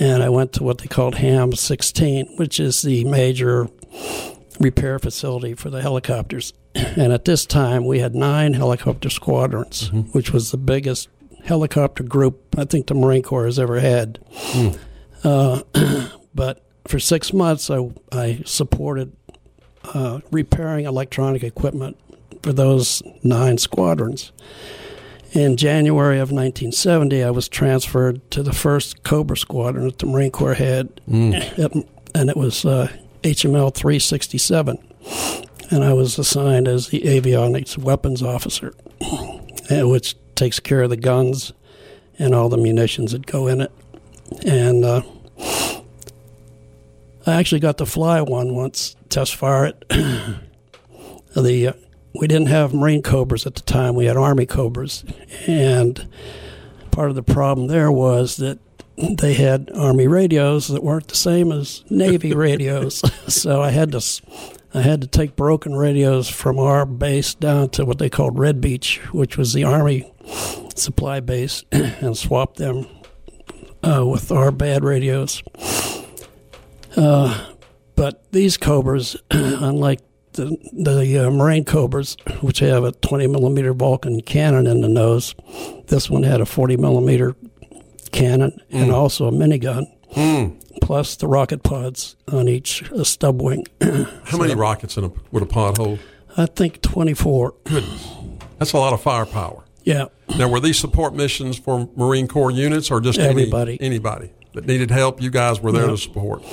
and 0.00 0.22
I 0.22 0.30
went 0.30 0.54
to 0.54 0.64
what 0.64 0.78
they 0.78 0.86
called 0.86 1.16
HAM 1.16 1.52
16, 1.52 2.36
which 2.36 2.58
is 2.58 2.82
the 2.82 3.04
major 3.04 3.68
repair 4.58 4.98
facility 4.98 5.54
for 5.54 5.68
the 5.68 5.82
helicopters. 5.82 6.54
And 6.74 7.12
at 7.12 7.26
this 7.26 7.44
time, 7.44 7.84
we 7.84 7.98
had 7.98 8.14
nine 8.14 8.54
helicopter 8.54 9.10
squadrons, 9.10 9.90
mm-hmm. 9.90 10.10
which 10.12 10.32
was 10.32 10.50
the 10.50 10.56
biggest 10.56 11.08
helicopter 11.44 12.02
group 12.02 12.54
I 12.56 12.64
think 12.64 12.86
the 12.86 12.94
Marine 12.94 13.22
Corps 13.22 13.44
has 13.44 13.58
ever 13.58 13.80
had. 13.80 14.18
Mm. 14.52 14.78
Uh, 15.22 16.08
but 16.34 16.64
for 16.86 16.98
six 16.98 17.32
months, 17.32 17.70
I, 17.70 17.90
I 18.10 18.42
supported 18.46 19.14
uh, 19.84 20.20
repairing 20.30 20.86
electronic 20.86 21.42
equipment 21.42 21.98
for 22.42 22.52
those 22.52 23.02
nine 23.22 23.58
squadrons. 23.58 24.32
In 25.32 25.56
January 25.56 26.18
of 26.18 26.32
1970, 26.32 27.22
I 27.22 27.30
was 27.30 27.48
transferred 27.48 28.28
to 28.32 28.42
the 28.42 28.52
first 28.52 29.04
Cobra 29.04 29.36
Squadron 29.36 29.84
that 29.84 29.98
the 29.98 30.06
Marine 30.06 30.32
Corps 30.32 30.54
had, 30.54 31.00
mm. 31.08 31.86
and 32.14 32.30
it 32.30 32.36
was 32.36 32.64
uh, 32.64 32.88
HML 33.22 33.72
367. 33.72 34.78
And 35.70 35.84
I 35.84 35.92
was 35.92 36.18
assigned 36.18 36.66
as 36.66 36.88
the 36.88 37.02
avionics 37.02 37.78
weapons 37.78 38.24
officer, 38.24 38.74
which 39.70 40.16
takes 40.34 40.58
care 40.58 40.82
of 40.82 40.90
the 40.90 40.96
guns 40.96 41.52
and 42.18 42.34
all 42.34 42.48
the 42.48 42.56
munitions 42.56 43.12
that 43.12 43.24
go 43.24 43.46
in 43.46 43.60
it. 43.60 43.72
And 44.44 44.84
uh, 44.84 45.02
I 47.24 47.34
actually 47.34 47.60
got 47.60 47.78
to 47.78 47.86
fly 47.86 48.20
one 48.20 48.56
once, 48.56 48.96
test 49.08 49.36
fire 49.36 49.66
it. 49.66 49.84
the 51.36 51.68
uh, 51.68 51.72
we 52.14 52.26
didn't 52.26 52.48
have 52.48 52.74
Marine 52.74 53.02
Cobras 53.02 53.46
at 53.46 53.54
the 53.54 53.62
time. 53.62 53.94
We 53.94 54.06
had 54.06 54.16
Army 54.16 54.46
Cobras, 54.46 55.04
and 55.46 56.08
part 56.90 57.10
of 57.10 57.16
the 57.16 57.22
problem 57.22 57.68
there 57.68 57.90
was 57.90 58.36
that 58.36 58.58
they 58.98 59.34
had 59.34 59.70
Army 59.74 60.06
radios 60.06 60.68
that 60.68 60.82
weren't 60.82 61.08
the 61.08 61.16
same 61.16 61.52
as 61.52 61.84
Navy 61.88 62.32
radios. 62.34 62.98
so 63.32 63.62
I 63.62 63.70
had 63.70 63.92
to 63.92 64.00
I 64.72 64.82
had 64.82 65.00
to 65.00 65.06
take 65.06 65.34
broken 65.34 65.74
radios 65.74 66.28
from 66.28 66.58
our 66.58 66.86
base 66.86 67.34
down 67.34 67.70
to 67.70 67.84
what 67.84 67.98
they 67.98 68.08
called 68.08 68.38
Red 68.38 68.60
Beach, 68.60 69.00
which 69.12 69.36
was 69.36 69.52
the 69.52 69.64
Army 69.64 70.12
supply 70.76 71.20
base, 71.20 71.64
and 71.72 72.16
swap 72.16 72.56
them 72.56 72.86
uh, 73.82 74.06
with 74.06 74.30
our 74.30 74.52
bad 74.52 74.84
radios. 74.84 75.42
Uh, 76.96 77.46
but 77.96 78.30
these 78.32 78.56
Cobras, 78.56 79.16
unlike 79.30 80.00
the, 80.32 80.56
the 80.72 81.26
uh, 81.26 81.30
Marine 81.30 81.64
Cobras, 81.64 82.16
which 82.40 82.60
have 82.60 82.84
a 82.84 82.92
20 82.92 83.26
millimeter 83.26 83.72
Vulcan 83.72 84.20
cannon 84.20 84.66
in 84.66 84.80
the 84.80 84.88
nose. 84.88 85.34
This 85.88 86.08
one 86.08 86.22
had 86.22 86.40
a 86.40 86.46
40 86.46 86.76
millimeter 86.76 87.36
cannon 88.12 88.60
mm. 88.70 88.82
and 88.82 88.92
also 88.92 89.26
a 89.26 89.32
minigun, 89.32 89.86
mm. 90.14 90.80
plus 90.80 91.16
the 91.16 91.26
rocket 91.26 91.62
pods 91.62 92.16
on 92.28 92.48
each 92.48 92.84
stub 93.02 93.42
wing. 93.42 93.66
How 93.80 94.06
so, 94.30 94.38
many 94.38 94.54
rockets 94.54 94.96
in 94.96 95.04
a, 95.04 95.12
would 95.30 95.42
a 95.42 95.46
pod 95.46 95.78
hold? 95.78 95.98
I 96.36 96.46
think 96.46 96.80
24. 96.82 97.54
Goodness. 97.64 98.08
That's 98.58 98.72
a 98.72 98.78
lot 98.78 98.92
of 98.92 99.00
firepower. 99.00 99.64
Yeah. 99.84 100.06
Now, 100.36 100.48
were 100.48 100.60
these 100.60 100.78
support 100.78 101.14
missions 101.14 101.58
for 101.58 101.88
Marine 101.96 102.28
Corps 102.28 102.50
units 102.50 102.90
or 102.90 103.00
just 103.00 103.18
everybody? 103.18 103.78
Any, 103.80 103.86
anybody 103.86 104.30
that 104.54 104.66
needed 104.66 104.90
help? 104.90 105.20
You 105.20 105.30
guys 105.30 105.60
were 105.60 105.72
there 105.72 105.86
yeah. 105.86 105.90
to 105.90 105.96
support. 105.96 106.44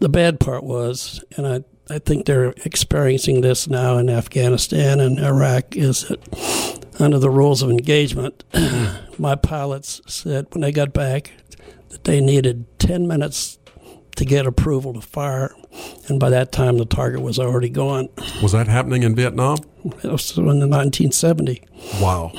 The 0.00 0.08
bad 0.08 0.40
part 0.40 0.64
was, 0.64 1.24
and 1.36 1.46
I 1.46 1.64
I 1.88 1.98
think 1.98 2.26
they're 2.26 2.52
experiencing 2.64 3.42
this 3.42 3.68
now 3.68 3.96
in 3.98 4.10
Afghanistan 4.10 4.98
and 4.98 5.20
Iraq 5.20 5.76
is 5.76 6.08
that 6.08 6.20
under 6.98 7.18
the 7.18 7.30
rules 7.30 7.62
of 7.62 7.70
engagement, 7.70 8.42
my 9.18 9.34
pilots 9.36 10.00
said 10.06 10.46
when 10.52 10.62
they 10.62 10.72
got 10.72 10.92
back 10.92 11.32
that 11.90 12.04
they 12.04 12.20
needed 12.20 12.66
10 12.78 13.06
minutes 13.06 13.58
to 14.16 14.24
get 14.24 14.46
approval 14.46 14.94
to 14.94 15.00
fire, 15.00 15.54
and 16.08 16.18
by 16.18 16.30
that 16.30 16.50
time 16.50 16.78
the 16.78 16.86
target 16.86 17.20
was 17.20 17.38
already 17.38 17.68
gone. 17.68 18.08
Was 18.42 18.52
that 18.52 18.66
happening 18.66 19.02
in 19.02 19.14
Vietnam? 19.14 19.58
It 19.84 20.10
was 20.10 20.36
in 20.36 20.44
the 20.44 20.66
1970. 20.66 21.62
Wow. 22.00 22.32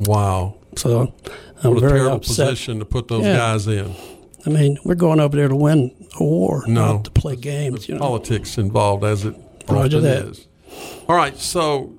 Wow. 0.00 0.56
So 0.76 1.14
I'm 1.62 1.74
what 1.74 1.78
a 1.78 1.80
very 1.80 2.00
terrible 2.00 2.16
upset. 2.16 2.48
position 2.48 2.78
to 2.80 2.84
put 2.84 3.08
those 3.08 3.24
yeah. 3.24 3.36
guys 3.36 3.66
in. 3.66 3.94
I 4.44 4.50
mean, 4.50 4.78
we're 4.84 4.94
going 4.94 5.20
over 5.20 5.36
there 5.36 5.48
to 5.48 5.56
win 5.56 5.94
a 6.18 6.24
war, 6.24 6.64
no. 6.66 6.94
not 6.94 7.04
to 7.04 7.10
play 7.10 7.36
games. 7.36 7.74
There's 7.74 7.88
you 7.88 7.94
know? 7.94 8.00
politics 8.00 8.58
involved, 8.58 9.04
as 9.04 9.24
it 9.24 9.34
Roger 9.68 9.98
often 9.98 10.02
that. 10.02 10.24
is. 10.26 10.48
All 11.08 11.16
right, 11.16 11.36
so 11.36 11.98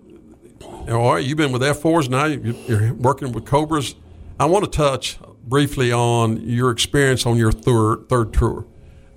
all 0.89 1.13
right, 1.13 1.23
you've 1.23 1.37
been 1.37 1.51
with 1.51 1.61
F4s 1.61 2.09
now. 2.09 2.25
You're 2.25 2.93
working 2.93 3.31
with 3.31 3.45
Cobras. 3.45 3.95
I 4.39 4.45
want 4.45 4.65
to 4.65 4.71
touch 4.71 5.19
briefly 5.43 5.91
on 5.91 6.41
your 6.41 6.71
experience 6.71 7.25
on 7.25 7.37
your 7.37 7.51
third 7.51 8.07
third 8.09 8.33
tour. 8.33 8.65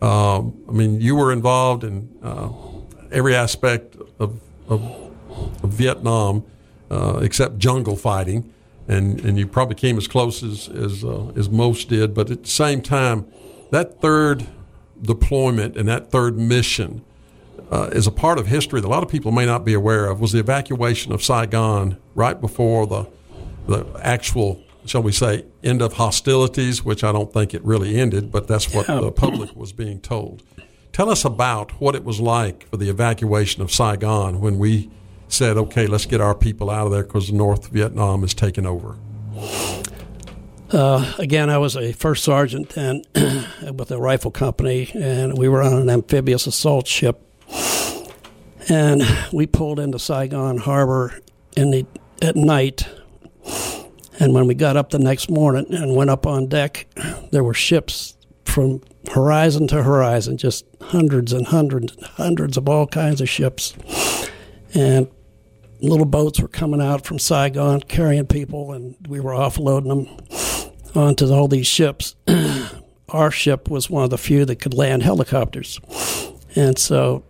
Um, 0.00 0.64
I 0.68 0.72
mean, 0.72 1.00
you 1.00 1.14
were 1.14 1.33
involved 1.33 1.85
in 1.85 2.09
uh, 2.22 2.48
every 3.12 3.37
aspect 3.37 3.96
of, 4.18 4.40
of, 4.68 4.83
of 5.62 5.70
Vietnam 5.70 6.44
uh, 6.90 7.20
except 7.22 7.59
jungle 7.59 7.94
fighting 7.94 8.52
and 8.88 9.20
and 9.24 9.38
you 9.38 9.46
probably 9.46 9.74
came 9.74 9.96
as 9.96 10.09
close 10.09 10.42
as 10.42 10.68
as, 10.68 11.05
uh, 11.05 11.33
as 11.37 11.48
most 11.48 11.88
did. 11.88 12.14
But 12.14 12.31
at 12.31 12.42
the 12.44 12.48
same 12.48 12.83
time, 12.83 13.26
that 13.70 14.00
third 14.00 14.46
deployment 15.03 15.77
and 15.77 15.88
that 15.88 16.11
third 16.11 16.38
mission 16.38 17.05
uh, 17.71 17.91
is 17.93 18.07
a 18.07 18.11
part 18.11 18.38
of 18.38 18.47
history 18.47 18.81
that 18.81 18.87
a 18.87 18.91
lot 18.91 19.03
of 19.03 19.09
people 19.09 19.33
may 19.33 19.47
not 19.47 19.65
be 19.65 19.75
aware 19.75 20.07
of. 20.07 20.21
Was 20.21 20.33
the 20.33 20.38
evacuation 20.38 21.12
of 21.12 21.23
Saigon 21.23 21.99
right 22.15 22.41
before 22.41 22.87
the 22.87 23.07
the 23.67 23.87
actual, 24.03 24.61
shall 24.85 25.03
we 25.03 25.12
say, 25.12 25.45
end 25.62 25.83
of 25.83 25.95
hostilities, 25.95 26.85
which 26.85 27.05
I 27.05 27.12
don't 27.12 27.33
think 27.33 27.55
it 27.55 27.65
really 27.65 27.99
ended, 27.99 28.33
but 28.33 28.49
that's 28.49 28.75
what 28.75 28.87
the 28.87 29.12
public 29.12 29.55
was 29.55 29.73
being 29.73 30.01
told. 30.01 30.43
Tell 30.93 31.09
us 31.09 31.25
about 31.25 31.81
what 31.81 31.95
it 31.95 32.05
was 32.05 32.21
like 32.21 32.69
for 32.69 32.77
the 32.77 32.91
evacuation 32.91 33.62
of 33.62 33.71
Saigon 33.71 34.41
when 34.41 34.59
we 34.59 34.91
said, 35.29 35.57
okay, 35.57 35.87
let's 35.87 36.05
get 36.05 36.21
our 36.21 36.35
people 36.35 36.69
out 36.69 36.87
of 36.87 36.93
there 36.93 37.05
because 37.05 37.33
North 37.33 37.69
Vietnam 37.69 38.23
is 38.25 38.35
taken 38.35 38.67
over? 38.67 38.99
Uh, 40.73 41.13
again, 41.19 41.51
I 41.51 41.59
was 41.59 41.77
a 41.77 41.93
first 41.93 42.25
sergeant 42.25 42.71
then 42.71 43.03
with 43.75 43.91
a 43.91 43.99
rifle 43.99 44.31
company, 44.31 44.91
and 44.95 45.37
we 45.37 45.47
were 45.47 45.63
on 45.63 45.75
an 45.75 45.91
amphibious 45.91 46.47
assault 46.47 46.87
ship. 46.87 47.21
And 48.71 49.03
we 49.33 49.47
pulled 49.47 49.79
into 49.79 49.99
Saigon 49.99 50.57
Harbor 50.57 51.21
in 51.57 51.73
the 51.73 51.87
at 52.23 52.37
night. 52.37 52.89
And 54.19 54.33
when 54.33 54.47
we 54.47 54.55
got 54.55 54.77
up 54.79 54.91
the 54.91 54.99
next 54.99 55.29
morning 55.29 55.67
and 55.75 55.95
went 55.95 56.09
up 56.09 56.27
on 56.27 56.47
deck, 56.47 56.87
there 57.33 57.45
were 57.45 57.55
ships 57.55 58.17
from 58.47 58.81
horizon 59.13 59.67
to 59.69 59.83
horizon, 59.83 60.39
just 60.39 60.65
hundreds 60.81 61.35
and 61.35 61.49
hundreds 61.49 61.95
and 61.95 62.07
hundreds 62.07 62.57
of 62.57 62.69
all 62.69 62.87
kinds 62.87 63.21
of 63.21 63.29
ships. 63.29 63.75
And 64.75 65.11
little 65.83 66.07
boats 66.07 66.41
were 66.41 66.49
coming 66.49 66.81
out 66.81 67.05
from 67.05 67.19
Saigon 67.19 67.81
carrying 67.81 68.27
people, 68.27 68.73
and 68.73 68.97
we 69.07 69.21
were 69.21 69.33
offloading 69.33 69.89
them 69.89 70.32
onto 70.94 71.33
all 71.33 71.48
these 71.48 71.66
ships. 71.66 72.16
Our 73.09 73.31
ship 73.31 73.68
was 73.68 73.90
one 73.90 74.05
of 74.05 74.11
the 74.11 74.18
few 74.18 74.44
that 74.46 74.57
could 74.57 74.74
land 74.74 75.02
helicopters, 75.02 75.81
and 76.55 76.78
so 76.78 77.24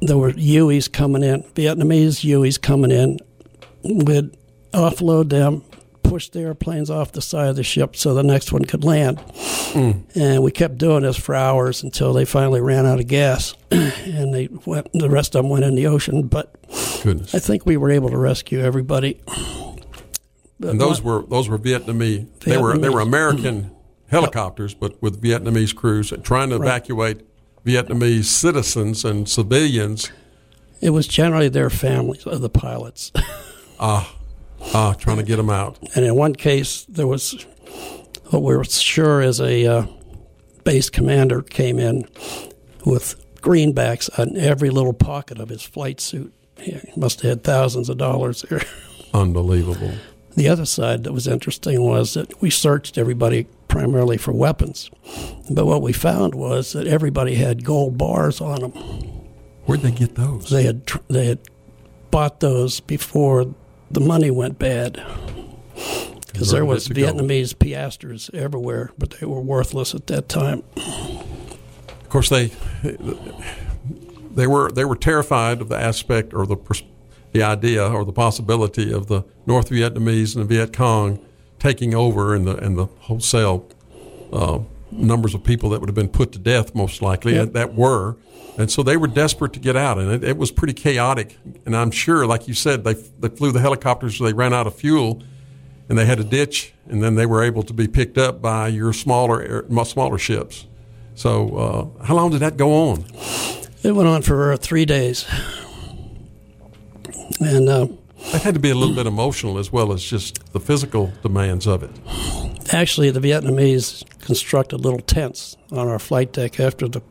there 0.00 0.18
were 0.18 0.32
Hueys 0.32 0.90
coming 0.90 1.22
in, 1.22 1.42
Vietnamese 1.54 2.24
Hueys 2.24 2.60
coming 2.60 2.90
in. 2.90 3.18
We'd 3.82 4.36
offload 4.72 5.30
them, 5.30 5.62
push 6.02 6.28
the 6.28 6.40
airplanes 6.40 6.90
off 6.90 7.12
the 7.12 7.22
side 7.22 7.48
of 7.48 7.56
the 7.56 7.62
ship 7.62 7.96
so 7.96 8.14
the 8.14 8.22
next 8.22 8.52
one 8.52 8.64
could 8.64 8.84
land. 8.84 9.18
Mm. 9.18 10.16
And 10.16 10.42
we 10.42 10.52
kept 10.52 10.78
doing 10.78 11.02
this 11.02 11.16
for 11.16 11.34
hours 11.34 11.82
until 11.82 12.12
they 12.12 12.24
finally 12.24 12.60
ran 12.60 12.86
out 12.86 13.00
of 13.00 13.06
gas, 13.06 13.54
and 13.70 14.32
they 14.32 14.48
went. 14.64 14.92
The 14.92 15.10
rest 15.10 15.34
of 15.34 15.42
them 15.42 15.50
went 15.50 15.64
in 15.64 15.74
the 15.74 15.86
ocean. 15.86 16.28
But 16.28 16.54
Goodness. 17.02 17.34
I 17.34 17.38
think 17.38 17.66
we 17.66 17.76
were 17.76 17.90
able 17.90 18.10
to 18.10 18.18
rescue 18.18 18.60
everybody. 18.60 19.20
And 20.70 20.80
those 20.80 21.02
were 21.02 21.22
those 21.22 21.48
were 21.48 21.58
Vietnamese. 21.58 22.26
Vietnamese. 22.26 22.40
They 22.40 22.58
were 22.58 22.78
they 22.78 22.88
were 22.88 23.00
American 23.00 23.70
helicopters, 24.08 24.74
but 24.74 25.00
with 25.02 25.22
Vietnamese 25.22 25.74
crews 25.74 26.12
trying 26.22 26.50
to 26.50 26.58
right. 26.58 26.66
evacuate 26.66 27.26
Vietnamese 27.64 28.24
citizens 28.24 29.04
and 29.04 29.28
civilians. 29.28 30.10
It 30.80 30.90
was 30.90 31.06
generally 31.06 31.48
their 31.48 31.70
families 31.70 32.26
of 32.26 32.40
the 32.40 32.50
pilots. 32.50 33.12
Ah, 33.80 34.14
ah, 34.72 34.94
trying 34.94 35.16
to 35.16 35.24
get 35.24 35.34
them 35.34 35.50
out. 35.50 35.78
And 35.96 36.04
in 36.04 36.14
one 36.14 36.32
case, 36.32 36.84
there 36.84 37.08
was 37.08 37.44
what 38.26 38.40
we 38.40 38.56
were 38.56 38.62
sure 38.64 39.20
is 39.20 39.40
a 39.40 39.66
uh, 39.66 39.86
base 40.62 40.88
commander 40.90 41.42
came 41.42 41.80
in 41.80 42.08
with 42.86 43.16
greenbacks 43.40 44.08
on 44.18 44.36
every 44.36 44.70
little 44.70 44.92
pocket 44.92 45.40
of 45.40 45.48
his 45.48 45.62
flight 45.62 46.00
suit. 46.00 46.32
He 46.58 46.80
must 46.96 47.20
have 47.22 47.30
had 47.30 47.44
thousands 47.44 47.88
of 47.88 47.98
dollars 47.98 48.42
there. 48.42 48.62
Unbelievable. 49.14 49.92
The 50.36 50.48
other 50.48 50.64
side 50.66 51.04
that 51.04 51.12
was 51.12 51.28
interesting 51.28 51.80
was 51.82 52.14
that 52.14 52.40
we 52.40 52.50
searched 52.50 52.98
everybody 52.98 53.46
primarily 53.68 54.16
for 54.16 54.32
weapons. 54.32 54.90
But 55.50 55.66
what 55.66 55.82
we 55.82 55.92
found 55.92 56.34
was 56.34 56.72
that 56.72 56.86
everybody 56.86 57.36
had 57.36 57.64
gold 57.64 57.96
bars 57.96 58.40
on 58.40 58.60
them. 58.60 58.70
Where'd 59.66 59.82
they 59.82 59.92
get 59.92 60.16
those? 60.16 60.50
They 60.50 60.64
had 60.64 60.86
tr- 60.86 60.98
they 61.08 61.26
had 61.26 61.38
bought 62.10 62.40
those 62.40 62.80
before 62.80 63.54
the 63.90 64.00
money 64.00 64.30
went 64.30 64.58
bad. 64.58 65.02
Because 66.26 66.50
there 66.50 66.64
was 66.64 66.86
it 66.90 66.94
to 66.94 67.00
gold. 67.00 67.16
Vietnamese 67.16 67.56
piastres 67.58 68.28
everywhere, 68.34 68.90
but 68.98 69.10
they 69.12 69.26
were 69.26 69.40
worthless 69.40 69.94
at 69.94 70.08
that 70.08 70.28
time. 70.28 70.62
Of 70.76 72.08
course, 72.08 72.28
they 72.28 72.50
they 74.34 74.46
were 74.46 74.70
they 74.72 74.84
were 74.84 74.96
terrified 74.96 75.60
of 75.60 75.68
the 75.68 75.76
aspect 75.76 76.34
or 76.34 76.44
the 76.46 76.56
pers- 76.56 76.82
the 77.34 77.42
idea 77.42 77.86
or 77.86 78.04
the 78.04 78.12
possibility 78.12 78.92
of 78.92 79.08
the 79.08 79.24
North 79.44 79.68
Vietnamese 79.68 80.36
and 80.36 80.48
the 80.48 80.54
Viet 80.54 80.72
Cong 80.72 81.18
taking 81.58 81.92
over 81.94 82.34
and 82.34 82.46
the 82.46 82.56
and 82.56 82.78
the 82.78 82.86
wholesale 82.86 83.68
uh, 84.32 84.60
numbers 84.92 85.34
of 85.34 85.42
people 85.42 85.68
that 85.70 85.80
would 85.80 85.88
have 85.88 85.96
been 85.96 86.08
put 86.08 86.30
to 86.32 86.38
death 86.38 86.74
most 86.74 87.02
likely 87.02 87.34
Yep. 87.34 87.52
that 87.52 87.74
were. 87.74 88.16
And 88.56 88.70
so 88.70 88.84
they 88.84 88.96
were 88.96 89.08
desperate 89.08 89.52
to 89.54 89.58
get 89.58 89.74
out, 89.74 89.98
and 89.98 90.12
it, 90.12 90.22
it 90.22 90.36
was 90.36 90.52
pretty 90.52 90.74
chaotic. 90.74 91.36
And 91.66 91.76
I'm 91.76 91.90
sure, 91.90 92.24
like 92.24 92.46
you 92.46 92.54
said, 92.54 92.84
they 92.84 92.94
they 92.94 93.28
flew 93.28 93.50
the 93.50 93.60
helicopters. 93.60 94.18
They 94.20 94.32
ran 94.32 94.54
out 94.54 94.68
of 94.68 94.76
fuel, 94.76 95.20
and 95.88 95.98
they 95.98 96.06
had 96.06 96.20
a 96.20 96.24
ditch, 96.24 96.72
and 96.88 97.02
then 97.02 97.16
they 97.16 97.26
were 97.26 97.42
able 97.42 97.64
to 97.64 97.72
be 97.72 97.88
picked 97.88 98.16
up 98.16 98.40
by 98.40 98.68
your 98.68 98.92
smaller 98.92 99.66
smaller 99.84 100.18
ships. 100.18 100.66
So, 101.16 101.56
uh, 102.00 102.04
how 102.04 102.14
long 102.14 102.30
did 102.30 102.40
that 102.40 102.56
go 102.56 102.72
on? 102.90 103.04
It 103.82 103.92
went 103.92 104.08
on 104.08 104.22
for 104.22 104.52
uh, 104.52 104.56
three 104.56 104.84
days. 104.84 105.26
And 107.40 107.68
uh, 107.68 107.88
That 108.32 108.42
had 108.42 108.54
to 108.54 108.60
be 108.60 108.70
a 108.70 108.74
little 108.74 108.94
bit 108.94 109.06
emotional 109.06 109.58
as 109.58 109.72
well 109.72 109.92
as 109.92 110.02
just 110.02 110.52
the 110.52 110.60
physical 110.60 111.12
demands 111.22 111.66
of 111.66 111.82
it. 111.82 111.90
actually, 112.72 113.10
the 113.10 113.20
Vietnamese 113.20 114.04
constructed 114.20 114.78
little 114.80 115.00
tents 115.00 115.56
on 115.72 115.88
our 115.88 115.98
flight 115.98 116.32
deck 116.32 116.58
after 116.60 116.88
the 116.88 117.02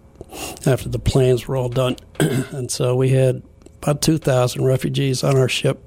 after 0.66 0.90
the 0.90 0.98
planes 0.98 1.48
were 1.48 1.56
all 1.56 1.70
done, 1.70 1.96
and 2.20 2.72
so 2.72 2.96
we 2.96 3.10
had 3.10 3.44
about 3.84 4.02
two 4.02 4.18
thousand 4.18 4.66
refugees 4.66 5.24
on 5.24 5.38
our 5.38 5.48
ship. 5.50 5.80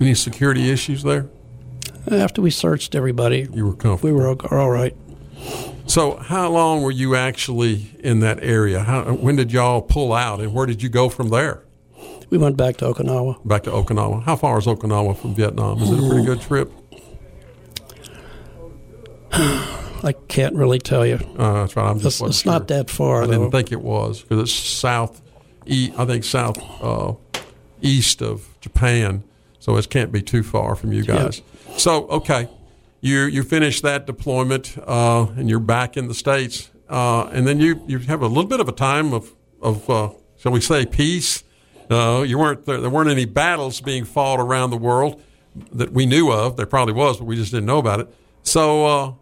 Any 0.00 0.14
security 0.14 0.70
issues 0.70 1.02
there? 1.02 1.26
After 2.10 2.40
we 2.40 2.50
searched 2.50 2.94
everybody, 2.94 3.46
You 3.52 3.66
were 3.66 3.74
comfortable. 3.74 4.14
we 4.16 4.22
were 4.22 4.34
all 4.50 4.70
right. 4.70 4.96
So, 5.86 6.16
how 6.16 6.48
long 6.50 6.82
were 6.82 6.90
you 6.90 7.14
actually 7.16 7.90
in 7.98 8.20
that 8.20 8.38
area? 8.42 8.80
How, 8.84 9.12
when 9.12 9.36
did 9.36 9.52
y'all 9.52 9.82
pull 9.82 10.12
out, 10.14 10.40
and 10.40 10.54
where 10.54 10.64
did 10.66 10.82
you 10.82 10.88
go 10.88 11.08
from 11.10 11.28
there? 11.28 11.62
We 12.30 12.38
went 12.38 12.56
back 12.56 12.76
to 12.78 12.84
Okinawa. 12.86 13.44
Back 13.46 13.64
to 13.64 13.70
Okinawa. 13.70 14.22
How 14.22 14.36
far 14.36 14.58
is 14.58 14.66
Okinawa 14.66 15.16
from 15.16 15.34
Vietnam? 15.34 15.82
Is 15.82 15.90
it 15.90 15.98
a 15.98 16.08
pretty 16.08 16.24
good 16.24 16.40
trip? 16.40 16.72
I 19.32 20.14
can't 20.28 20.54
really 20.56 20.78
tell 20.78 21.04
you. 21.04 21.16
Uh, 21.36 21.52
that's 21.62 21.76
right. 21.76 21.90
I'm 21.90 21.98
just 22.00 22.20
It's, 22.22 22.30
it's 22.38 22.46
not 22.46 22.62
sure. 22.68 22.78
that 22.78 22.90
far, 22.90 23.22
I 23.22 23.26
though. 23.26 23.32
didn't 23.32 23.50
think 23.50 23.72
it 23.72 23.82
was 23.82 24.22
because 24.22 24.40
it's 24.44 24.52
south, 24.52 25.20
e- 25.66 25.92
I 25.96 26.04
think 26.04 26.24
south 26.24 26.56
uh, 26.82 27.14
east 27.82 28.22
of 28.22 28.48
Japan, 28.60 29.24
so 29.58 29.76
it 29.76 29.90
can't 29.90 30.10
be 30.12 30.22
too 30.22 30.42
far 30.42 30.74
from 30.74 30.92
you 30.92 31.02
guys. 31.04 31.42
So 31.76 32.06
okay, 32.08 32.48
you 33.00 33.24
you 33.24 33.42
finish 33.42 33.80
that 33.82 34.06
deployment 34.06 34.76
uh, 34.86 35.26
and 35.36 35.50
you're 35.50 35.60
back 35.60 35.96
in 35.98 36.08
the 36.08 36.14
states, 36.14 36.70
uh, 36.88 37.24
and 37.32 37.46
then 37.46 37.60
you 37.60 37.82
you 37.86 37.98
have 37.98 38.22
a 38.22 38.26
little 38.28 38.44
bit 38.48 38.60
of 38.60 38.68
a 38.68 38.72
time 38.72 39.12
of 39.12 39.34
of 39.60 39.88
uh, 39.90 40.10
shall 40.38 40.52
we 40.52 40.60
say 40.60 40.86
peace. 40.86 41.42
Uh, 41.90 42.22
you 42.22 42.38
weren't 42.38 42.64
there, 42.66 42.80
there 42.80 42.90
weren't 42.90 43.10
any 43.10 43.24
battles 43.24 43.80
being 43.80 44.04
fought 44.04 44.40
around 44.40 44.70
the 44.70 44.76
world 44.76 45.22
that 45.72 45.92
we 45.92 46.06
knew 46.06 46.30
of. 46.30 46.56
There 46.56 46.66
probably 46.66 46.94
was, 46.94 47.18
but 47.18 47.24
we 47.24 47.36
just 47.36 47.50
didn't 47.52 47.66
know 47.66 47.78
about 47.78 48.00
it. 48.00 48.14
So. 48.42 48.86
Uh, 48.86 49.12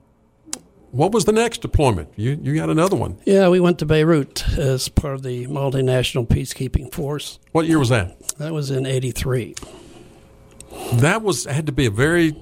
what 0.90 1.12
was 1.12 1.26
the 1.26 1.32
next 1.32 1.60
deployment? 1.60 2.08
You 2.16 2.40
you 2.42 2.54
got 2.54 2.70
another 2.70 2.96
one. 2.96 3.18
Yeah, 3.26 3.48
we 3.50 3.60
went 3.60 3.78
to 3.80 3.86
Beirut 3.86 4.48
as 4.56 4.88
part 4.88 5.14
of 5.14 5.22
the 5.22 5.46
multinational 5.46 6.26
peacekeeping 6.26 6.92
force. 6.92 7.38
What 7.52 7.66
year 7.66 7.78
was 7.78 7.90
that? 7.90 8.36
That 8.38 8.54
was 8.54 8.70
in 8.70 8.86
'83. 8.86 9.54
That 10.94 11.22
was 11.22 11.44
had 11.44 11.66
to 11.66 11.72
be 11.72 11.86
a 11.86 11.90
very 11.90 12.34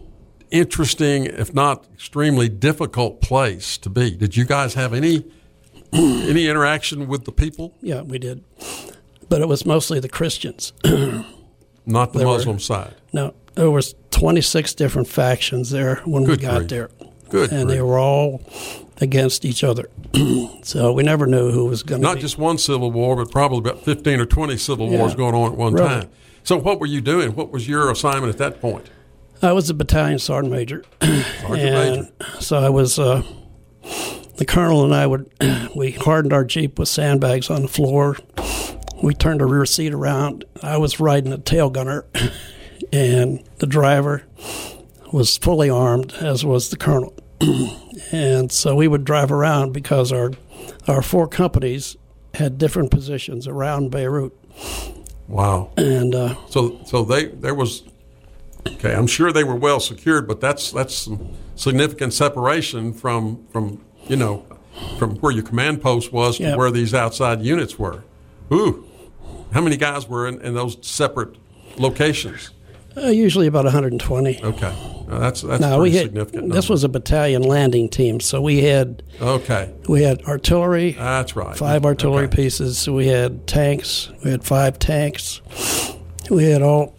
interesting, 0.51 1.27
if 1.27 1.53
not 1.55 1.87
extremely 1.93 2.49
difficult 2.49 3.21
place 3.21 3.77
to 3.79 3.91
be. 3.91 4.13
Did 4.13 4.37
you 4.37 4.45
guys 4.45 4.75
have 4.75 4.95
any 4.95 5.25
any 5.93 6.49
interaction 6.49 7.09
with 7.09 7.25
the 7.25 7.33
people? 7.33 7.75
Yeah, 7.81 8.03
we 8.03 8.19
did, 8.19 8.45
but 9.29 9.41
it 9.41 9.49
was 9.49 9.65
mostly 9.67 10.01
the 10.01 10.09
Christians. 10.09 10.73
Not 10.85 12.13
the 12.13 12.19
There 12.21 12.29
were- 12.29 12.35
Muslim 12.35 12.59
side. 12.59 12.95
no, 13.13 13.35
there 13.55 13.71
was 13.71 13.95
26 14.11 14.75
different 14.75 15.09
factions 15.09 15.71
there 15.71 15.97
when 16.05 16.25
Good 16.25 16.41
we 16.41 16.47
got 16.47 16.57
grief. 16.59 16.69
there, 16.69 16.91
Good. 17.29 17.53
and 17.53 17.71
they 17.71 17.81
were 17.81 17.99
all 17.99 18.43
against 19.01 19.45
each 19.45 19.63
other. 19.63 19.89
so 20.63 20.93
we 20.93 21.03
never 21.03 21.27
knew 21.27 21.51
who 21.53 21.67
was 21.67 21.83
going 21.83 22.01
to 22.01 22.07
not 22.09 22.17
be. 22.17 22.23
just 22.23 22.39
one 22.39 22.59
civil 22.59 22.91
war, 22.91 23.15
but 23.17 23.31
probably 23.31 23.59
about 23.59 23.85
fifteen 23.85 24.19
or 24.21 24.27
twenty 24.27 24.57
civil 24.57 24.89
wars 24.89 25.15
going 25.15 25.35
on 25.35 25.53
at 25.53 25.59
one 25.59 25.77
time. 25.77 26.09
So, 26.43 26.57
what 26.57 26.81
were 26.81 26.87
you 26.87 27.01
doing? 27.01 27.35
What 27.35 27.51
was 27.51 27.69
your 27.69 27.91
assignment 27.91 28.33
at 28.33 28.39
that 28.39 28.61
point? 28.61 28.89
I 29.43 29.53
was 29.53 29.69
a 29.71 29.75
battalion 29.75 30.19
sergeant 30.19 30.53
major, 30.53 30.83
Sergeant 31.03 31.59
and 31.59 31.97
Major. 32.21 32.41
so 32.41 32.57
I 32.59 32.69
was. 32.71 32.99
Uh, 32.99 33.23
the 34.37 34.45
colonel 34.45 34.85
and 34.85 34.95
I 34.95 35.07
would 35.07 35.31
we 35.75 35.93
hardened 35.93 36.33
our 36.35 36.45
jeep 36.45 36.79
with 36.79 36.89
sandbags 36.89 37.49
on 37.51 37.63
the 37.63 37.69
floor. 37.69 38.17
We 39.03 39.15
turned 39.15 39.41
the 39.41 39.47
rear 39.47 39.67
seat 39.67 39.93
around. 39.93 40.45
I 40.63 40.79
was 40.79 40.99
riding 41.01 41.33
a 41.33 41.39
tail 41.39 41.71
gunner, 41.71 42.07
and 42.93 43.43
the 43.59 43.67
driver 43.67 44.25
was 45.13 45.37
fully 45.37 45.69
armed, 45.71 46.13
as 46.15 46.45
was 46.45 46.71
the 46.71 46.77
colonel. 46.77 47.15
and 48.13 48.51
so 48.51 48.75
we 48.75 48.89
would 48.89 49.05
drive 49.05 49.31
around 49.31 49.73
because 49.73 50.13
our 50.13 50.33
our 50.89 51.03
four 51.03 51.29
companies 51.29 51.97
had 52.35 52.59
different 52.59 52.91
positions 52.91 53.47
around 53.47 53.91
Beirut, 53.91 54.33
Wow. 55.29 55.71
and 55.77 56.15
uh, 56.15 56.35
So, 56.49 56.81
so 56.87 57.05
they 57.05 57.27
there 57.27 57.55
was 57.55 57.83
okay. 58.67 58.95
I'm 58.95 59.07
sure 59.07 59.33
they 59.33 59.45
were 59.45 59.55
well 59.57 59.81
secured, 59.81 60.27
but 60.27 60.41
that's 60.41 60.71
that's 60.73 61.09
significant 61.55 62.15
separation 62.15 62.93
from 62.93 63.47
from 63.53 63.85
you 64.09 64.17
know 64.17 64.45
from 64.99 65.17
where 65.17 65.33
your 65.33 65.45
command 65.45 65.83
post 65.83 66.13
was 66.13 66.39
to 66.39 66.57
where 66.57 66.71
these 66.71 66.95
outside 66.95 67.43
units 67.43 67.79
were. 67.79 68.03
Ooh, 68.53 68.86
how 69.53 69.61
many 69.61 69.77
guys 69.77 70.09
were 70.09 70.27
in, 70.27 70.41
in 70.41 70.55
those 70.55 70.77
separate 70.87 71.37
locations? 71.79 72.51
uh, 72.97 73.09
usually 73.09 73.47
about 73.47 73.65
120. 73.65 74.43
Okay, 74.43 74.67
Uh, 75.11 75.19
that's 75.19 75.43
that's 75.43 75.61
No, 75.61 75.77
pretty 75.79 75.83
we 75.83 75.97
had 75.97 76.07
significant. 76.07 76.53
this 76.53 76.69
was 76.71 76.83
a 76.83 76.89
battalion 76.89 77.43
landing 77.43 77.89
team, 77.91 78.21
so 78.21 78.41
we 78.41 78.63
had 78.63 79.03
okay. 79.21 79.71
we 79.89 80.03
had 80.03 80.23
artillery, 80.25 80.93
That's 80.93 81.37
right. 81.37 81.57
five 81.57 81.85
artillery 81.85 82.25
Okay. 82.25 82.37
pieces. 82.37 82.89
We 82.89 83.07
had 83.09 83.47
tanks. 83.47 84.11
We 84.25 84.31
had 84.31 84.45
five 84.45 84.79
tanks. 84.79 85.41
We 86.31 86.45
had 86.45 86.63
all 86.63 86.95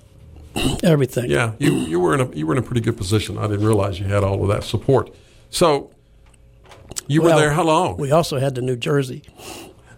everything. 0.84 1.30
Yeah, 1.32 1.54
you, 1.60 1.74
you 1.74 2.00
were 2.00 2.14
in 2.14 2.22
a 2.22 2.30
you 2.36 2.46
were 2.48 2.54
in 2.54 2.60
a 2.60 2.64
pretty 2.66 2.82
good 2.82 2.96
position. 2.98 3.38
I 3.38 3.48
didn't 3.48 3.66
realize 3.66 4.00
you 4.00 4.06
had 4.06 4.24
all 4.24 4.42
of 4.44 4.48
that 4.50 4.64
support. 4.64 5.14
So 5.50 5.90
you 7.08 7.22
were 7.24 7.30
there 7.30 7.52
how 7.54 7.64
long? 7.64 7.98
We 7.98 8.12
also 8.12 8.38
had 8.40 8.54
the 8.56 8.62
New 8.62 8.76
Jersey 8.76 9.24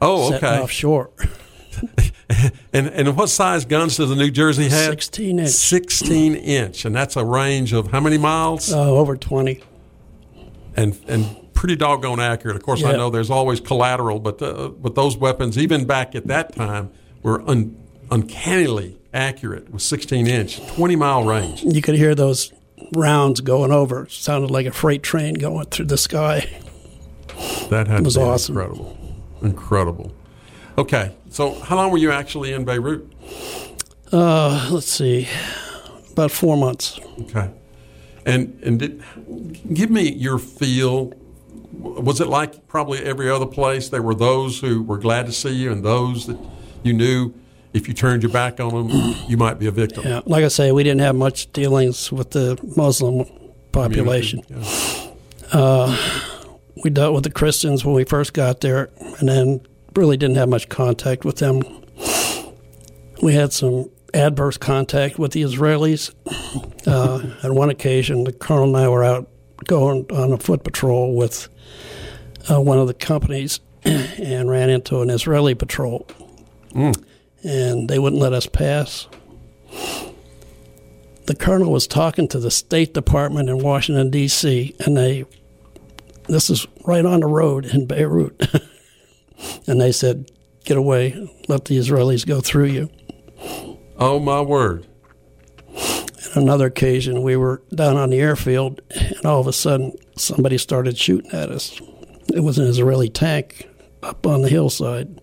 oh, 0.02 0.34
okay. 0.34 0.60
offshore, 0.60 1.10
And 2.74 2.88
and 2.88 3.18
what 3.18 3.30
size 3.30 3.66
guns 3.66 3.98
does 3.98 4.10
the 4.10 4.16
New 4.16 4.30
Jersey 4.32 4.70
have? 4.70 4.90
16 4.92 5.40
inch, 5.40 5.50
16 5.50 6.36
inch, 6.36 6.86
and 6.86 6.96
that's 6.96 7.16
a 7.16 7.26
range 7.26 7.74
of 7.74 7.88
how 7.92 8.00
many 8.00 8.18
miles? 8.18 8.72
uh, 8.72 8.80
over 8.90 9.18
20. 9.18 9.62
and 10.76 10.98
and 11.08 11.36
pretty 11.54 11.76
doggone 11.76 12.20
accurate. 12.20 12.56
Of 12.56 12.64
course, 12.64 12.84
I 12.84 12.94
know 12.94 13.10
there's 13.10 13.30
always 13.32 13.60
collateral, 13.60 14.20
but 14.20 14.42
uh, 14.42 14.70
but 14.70 14.96
those 14.96 15.18
weapons, 15.18 15.58
even 15.58 15.86
back 15.86 16.16
at 16.16 16.28
that 16.28 16.56
time, 16.56 16.92
were 17.24 17.42
un, 17.50 17.76
uncannily 18.12 18.98
accurate 19.14 19.70
with 19.72 19.82
16 19.82 20.28
inch, 20.28 20.66
20 20.76 20.96
mile 20.96 21.24
range. 21.26 21.64
You 21.64 21.82
could 21.82 21.96
hear 21.96 22.14
those 22.16 22.54
rounds 22.96 23.42
going 23.42 23.72
over. 23.72 24.04
It 24.04 24.12
sounded 24.12 24.52
like 24.52 24.68
a 24.68 24.72
freight 24.72 25.04
train 25.04 25.34
going 25.34 25.66
through 25.66 25.86
the 25.88 25.98
sky. 25.98 26.50
That 27.70 27.88
had 27.88 28.06
was 28.06 28.14
to 28.14 28.20
be 28.20 28.26
awesome. 28.26 28.58
incredible, 28.58 28.98
incredible. 29.42 30.12
Okay, 30.80 31.14
so 31.30 31.56
how 31.60 31.76
long 31.76 31.92
were 31.92 31.98
you 31.98 32.10
actually 32.10 32.54
in 32.54 32.64
Beirut? 32.64 33.06
Uh, 34.14 34.70
let's 34.72 34.90
see, 34.90 35.28
about 36.14 36.32
four 36.32 36.56
months. 36.56 37.02
Okay, 37.20 37.52
and 38.26 38.58
and 38.64 38.80
did 38.80 39.04
give 39.74 39.92
me 39.92 40.10
your 40.10 40.40
feel. 40.40 41.14
Was 41.74 42.22
it 42.22 42.28
like 42.28 42.66
probably 42.70 43.00
every 43.00 43.30
other 43.30 43.46
place? 43.46 43.90
There 43.90 44.02
were 44.02 44.16
those 44.16 44.62
who 44.62 44.82
were 44.82 44.98
glad 44.98 45.26
to 45.26 45.34
see 45.34 45.50
you, 45.50 45.70
and 45.70 45.84
those 45.84 46.28
that 46.28 46.40
you 46.84 46.94
knew 46.94 47.34
if 47.74 47.90
you 47.90 47.94
turned 47.94 48.24
your 48.24 48.32
back 48.32 48.62
on 48.62 48.88
them, 48.88 49.16
you 49.28 49.36
might 49.36 49.60
be 49.60 49.68
a 49.68 49.72
victim. 49.72 50.06
Yeah, 50.06 50.22
like 50.26 50.46
I 50.46 50.48
say, 50.48 50.72
we 50.72 50.84
didn't 50.84 51.02
have 51.02 51.16
much 51.16 51.52
dealings 51.52 52.10
with 52.10 52.32
the 52.32 52.58
Muslim 52.78 53.26
population. 53.74 54.44
Yeah. 55.54 55.98
we 56.86 56.90
dealt 56.90 57.14
with 57.14 57.26
the 57.26 57.32
Christians 57.32 57.84
when 57.84 57.96
we 57.96 58.06
first 58.06 58.32
got 58.32 58.62
there, 58.62 58.90
and 59.20 59.28
then 59.28 59.62
really 59.96 60.18
didn't 60.18 60.38
have 60.38 60.50
much 60.50 60.70
contact 60.70 61.26
with 61.26 61.38
them. 61.38 61.62
We 63.22 63.34
had 63.34 63.52
some 63.52 63.90
adverse 64.14 64.58
contact 64.58 65.20
with 65.20 65.32
the 65.34 65.42
Israelis. 65.42 66.14
Uh, 66.88 67.36
on 67.44 67.56
one 67.56 67.70
occasion, 67.70 68.24
the 68.24 68.34
colonel 68.34 68.76
and 68.76 68.78
I 68.78 68.88
were 68.88 69.04
out 69.04 69.30
going 69.66 70.06
on 70.12 70.32
a 70.32 70.38
foot 70.38 70.64
patrol 70.64 71.16
with 71.16 71.50
uh, 72.50 72.62
one 72.62 72.80
of 72.80 72.88
the 72.88 72.94
companies 72.94 73.60
and 73.84 74.50
ran 74.50 74.70
into 74.70 75.02
an 75.02 75.10
Israeli 75.10 75.56
patrol. 75.56 76.08
Mm. 76.72 77.04
And 77.44 77.90
they 77.90 78.00
wouldn't 78.00 78.22
let 78.22 78.34
us 78.34 78.46
pass. 78.46 79.08
The 81.26 81.36
colonel 81.36 81.72
was 81.72 81.86
talking 81.86 82.28
to 82.30 82.40
the 82.40 82.52
State 82.52 82.94
Department 82.94 83.50
in 83.50 83.60
Washington, 83.60 84.10
D.C., 84.10 84.76
and 84.80 84.98
they, 84.98 85.26
this 86.28 86.50
is 86.50 86.66
right 86.86 87.06
on 87.06 87.20
the 87.20 87.28
road 87.28 87.66
in 87.66 87.86
Beirut, 87.86 88.36
and 89.68 89.80
they 89.80 89.92
said, 89.92 90.32
Get 90.66 90.78
away, 90.78 91.30
let 91.48 91.66
the 91.66 91.78
Israelis 91.78 92.28
go 92.28 92.42
through 92.42 92.66
you. 92.66 92.90
Oh, 93.98 94.20
my 94.20 94.42
word. 94.42 94.88
On 96.36 96.44
another 96.44 96.68
occasion, 96.68 97.24
we 97.24 97.36
were 97.36 97.64
down 97.74 97.98
on 97.98 98.12
the 98.12 98.20
airfield, 98.20 98.82
and 98.92 99.26
all 99.26 99.40
of 99.40 99.48
a 99.48 99.54
sudden, 99.54 99.94
somebody 100.16 100.58
started 100.58 100.98
shooting 100.98 101.32
at 101.32 101.50
us. 101.50 101.82
It 102.34 102.42
was 102.42 102.60
an 102.60 102.68
Israeli 102.68 103.10
tank 103.10 103.68
up 104.04 104.28
on 104.28 104.42
the 104.42 104.50
hillside 104.50 105.20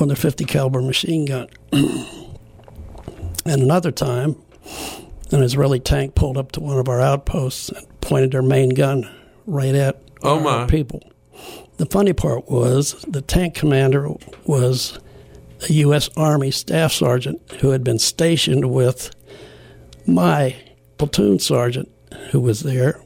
with 0.00 0.10
a 0.10 0.16
50 0.16 0.44
caliber 0.44 0.80
machine 0.80 1.24
gun. 1.24 1.48
and 1.72 3.62
another 3.62 3.90
time, 3.90 4.36
an 5.32 5.42
Israeli 5.42 5.80
tank 5.80 6.14
pulled 6.14 6.36
up 6.36 6.52
to 6.52 6.60
one 6.60 6.78
of 6.78 6.88
our 6.88 7.00
outposts 7.00 7.70
and 7.70 8.00
pointed 8.00 8.30
their 8.32 8.42
main 8.42 8.70
gun 8.70 9.10
right 9.46 9.74
at 9.74 10.00
oh 10.22 10.36
our 10.36 10.40
my. 10.40 10.66
people. 10.66 11.02
The 11.78 11.86
funny 11.86 12.12
part 12.12 12.50
was 12.50 12.92
the 13.06 13.20
tank 13.20 13.54
commander 13.54 14.08
was 14.44 14.98
a 15.68 15.72
U.S. 15.74 16.08
Army 16.16 16.50
staff 16.50 16.92
sergeant 16.92 17.40
who 17.60 17.70
had 17.70 17.84
been 17.84 17.98
stationed 17.98 18.70
with 18.70 19.14
my 20.06 20.56
platoon 20.98 21.38
sergeant 21.38 21.90
who 22.30 22.40
was 22.40 22.60
there 22.60 23.00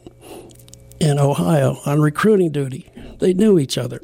in 1.00 1.18
Ohio 1.18 1.78
on 1.86 2.00
recruiting 2.00 2.52
duty. 2.52 2.90
They 3.18 3.34
knew 3.34 3.58
each 3.58 3.76
other. 3.78 4.02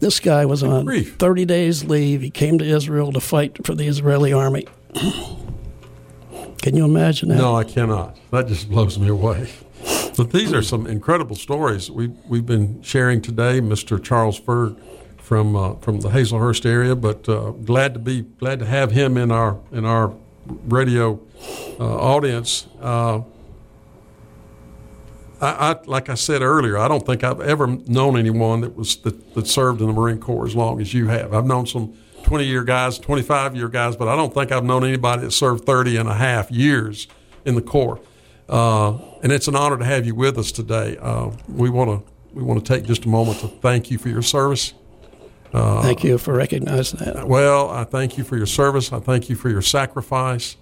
This 0.00 0.20
guy 0.20 0.44
was 0.46 0.62
on 0.62 0.86
30 0.86 1.44
days 1.44 1.84
leave. 1.84 2.20
He 2.20 2.30
came 2.30 2.58
to 2.58 2.64
Israel 2.64 3.12
to 3.12 3.20
fight 3.20 3.66
for 3.66 3.74
the 3.74 3.86
Israeli 3.86 4.32
army. 4.32 4.66
Can 6.62 6.76
you 6.76 6.84
imagine 6.84 7.28
that? 7.30 7.38
No, 7.38 7.56
I 7.56 7.64
cannot. 7.64 8.18
That 8.30 8.46
just 8.46 8.68
blows 8.68 8.98
me 8.98 9.08
away. 9.08 9.48
But 10.18 10.32
these 10.32 10.52
are 10.52 10.62
some 10.62 10.88
incredible 10.88 11.36
stories 11.36 11.92
we 11.92 12.08
we've 12.26 12.44
been 12.44 12.82
sharing 12.82 13.22
today. 13.22 13.60
Mr. 13.60 14.02
Charles 14.02 14.40
Ferg 14.40 14.76
from 15.18 15.54
uh, 15.54 15.74
from 15.76 16.00
the 16.00 16.08
Hazlehurst 16.08 16.66
area, 16.66 16.96
but 16.96 17.28
uh, 17.28 17.50
glad 17.50 17.94
to 17.94 18.00
be 18.00 18.22
glad 18.22 18.58
to 18.58 18.66
have 18.66 18.90
him 18.90 19.16
in 19.16 19.30
our 19.30 19.60
in 19.70 19.84
our 19.84 20.12
radio 20.64 21.20
uh, 21.78 21.84
audience. 21.84 22.66
Uh, 22.80 23.20
I, 25.40 25.70
I, 25.70 25.76
like 25.84 26.08
I 26.08 26.14
said 26.14 26.42
earlier, 26.42 26.76
I 26.78 26.88
don't 26.88 27.06
think 27.06 27.22
I've 27.22 27.40
ever 27.40 27.68
known 27.68 28.18
anyone 28.18 28.62
that 28.62 28.74
was 28.74 28.96
that, 29.02 29.34
that 29.34 29.46
served 29.46 29.80
in 29.80 29.86
the 29.86 29.92
Marine 29.92 30.18
Corps 30.18 30.46
as 30.46 30.56
long 30.56 30.80
as 30.80 30.92
you 30.92 31.06
have. 31.06 31.32
I've 31.32 31.46
known 31.46 31.64
some 31.64 31.96
20 32.24 32.44
year 32.44 32.64
guys, 32.64 32.98
25 32.98 33.54
year 33.54 33.68
guys, 33.68 33.94
but 33.94 34.08
I 34.08 34.16
don't 34.16 34.34
think 34.34 34.50
I've 34.50 34.64
known 34.64 34.82
anybody 34.82 35.22
that 35.22 35.30
served 35.30 35.64
30 35.64 35.96
and 35.96 36.08
a 36.08 36.14
half 36.14 36.50
years 36.50 37.06
in 37.44 37.54
the 37.54 37.62
Corps. 37.62 38.00
Uh, 38.48 38.96
and 39.22 39.32
it's 39.32 39.48
an 39.48 39.56
honor 39.56 39.76
to 39.76 39.84
have 39.84 40.06
you 40.06 40.14
with 40.14 40.38
us 40.38 40.52
today. 40.52 40.96
Uh, 40.98 41.30
we 41.48 41.70
want 41.70 41.90
to 41.90 42.12
we 42.32 42.42
want 42.42 42.64
to 42.64 42.74
take 42.74 42.84
just 42.84 43.04
a 43.04 43.08
moment 43.08 43.40
to 43.40 43.48
thank 43.48 43.90
you 43.90 43.98
for 43.98 44.08
your 44.08 44.22
service. 44.22 44.74
Uh, 45.52 45.82
thank 45.82 46.04
you 46.04 46.18
for 46.18 46.34
recognizing 46.34 46.98
that. 47.00 47.26
Well, 47.26 47.70
I 47.70 47.84
thank 47.84 48.18
you 48.18 48.24
for 48.24 48.36
your 48.36 48.46
service. 48.46 48.92
I 48.92 49.00
thank 49.00 49.28
you 49.28 49.36
for 49.36 49.48
your 49.48 49.62
sacrifice. 49.62 50.56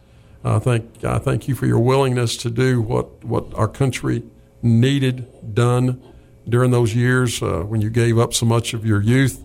I 0.45 0.59
thank 0.61 1.05
I 1.05 1.19
thank 1.19 1.49
you 1.49 1.55
for 1.55 1.67
your 1.67 1.81
willingness 1.81 2.37
to 2.39 2.51
do 2.51 2.81
what 2.81 3.25
what 3.25 3.53
our 3.55 3.69
country 3.69 4.23
needed 4.63 5.55
done 5.55 6.03
during 6.49 6.71
those 6.71 6.95
years 6.95 7.43
uh, 7.43 7.63
when 7.63 7.81
you 7.81 7.91
gave 7.91 8.19
up 8.19 8.33
so 8.33 8.47
much 8.47 8.73
of 8.73 8.87
your 8.87 9.01
youth 9.03 9.43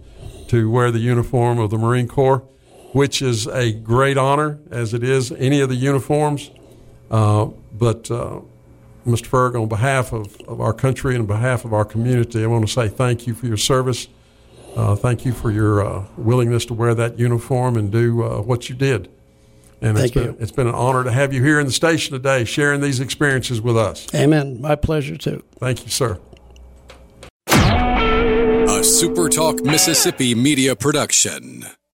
to 0.47 0.69
wear 0.69 0.91
the 0.91 0.99
uniform 0.99 1.59
of 1.59 1.69
the 1.69 1.77
Marine 1.77 2.07
Corps, 2.07 2.39
which 2.91 3.21
is 3.21 3.47
a 3.47 3.71
great 3.71 4.17
honor, 4.17 4.59
as 4.69 4.93
it 4.93 5.03
is 5.03 5.31
any 5.33 5.61
of 5.61 5.69
the 5.69 5.75
uniforms. 5.75 6.51
Uh, 7.11 7.49
but 7.73 8.09
uh, 8.09 8.39
Mr. 9.05 9.27
Ferg, 9.27 9.61
on 9.61 9.67
behalf 9.67 10.13
of, 10.13 10.39
of 10.47 10.61
our 10.61 10.73
country 10.73 11.13
and 11.13 11.21
on 11.21 11.27
behalf 11.27 11.65
of 11.65 11.73
our 11.73 11.85
community, 11.85 12.43
I 12.43 12.47
want 12.47 12.65
to 12.65 12.71
say 12.71 12.87
thank 12.87 13.27
you 13.27 13.35
for 13.35 13.45
your 13.45 13.57
service. 13.57 14.07
Uh, 14.75 14.95
thank 14.95 15.25
you 15.25 15.33
for 15.33 15.51
your 15.51 15.85
uh, 15.85 16.05
willingness 16.15 16.65
to 16.65 16.73
wear 16.73 16.95
that 16.95 17.19
uniform 17.19 17.75
and 17.75 17.91
do 17.91 18.23
uh, 18.23 18.41
what 18.41 18.69
you 18.69 18.75
did. 18.75 19.09
And 19.81 19.97
Thank 19.97 20.05
it's 20.05 20.13
been, 20.13 20.33
you. 20.35 20.37
it's 20.39 20.51
been 20.51 20.67
an 20.67 20.75
honor 20.75 21.03
to 21.03 21.11
have 21.11 21.33
you 21.33 21.43
here 21.43 21.59
in 21.59 21.65
the 21.65 21.71
station 21.71 22.13
today, 22.13 22.45
sharing 22.45 22.81
these 22.81 22.99
experiences 22.99 23.59
with 23.59 23.75
us. 23.75 24.07
Amen. 24.13 24.61
My 24.61 24.75
pleasure, 24.75 25.17
too. 25.17 25.43
Thank 25.59 25.83
you, 25.83 25.89
sir. 25.89 26.19
A 27.47 28.83
SuperTalk 28.83 29.65
Mississippi 29.65 30.35
media 30.35 30.75
production. 30.75 31.65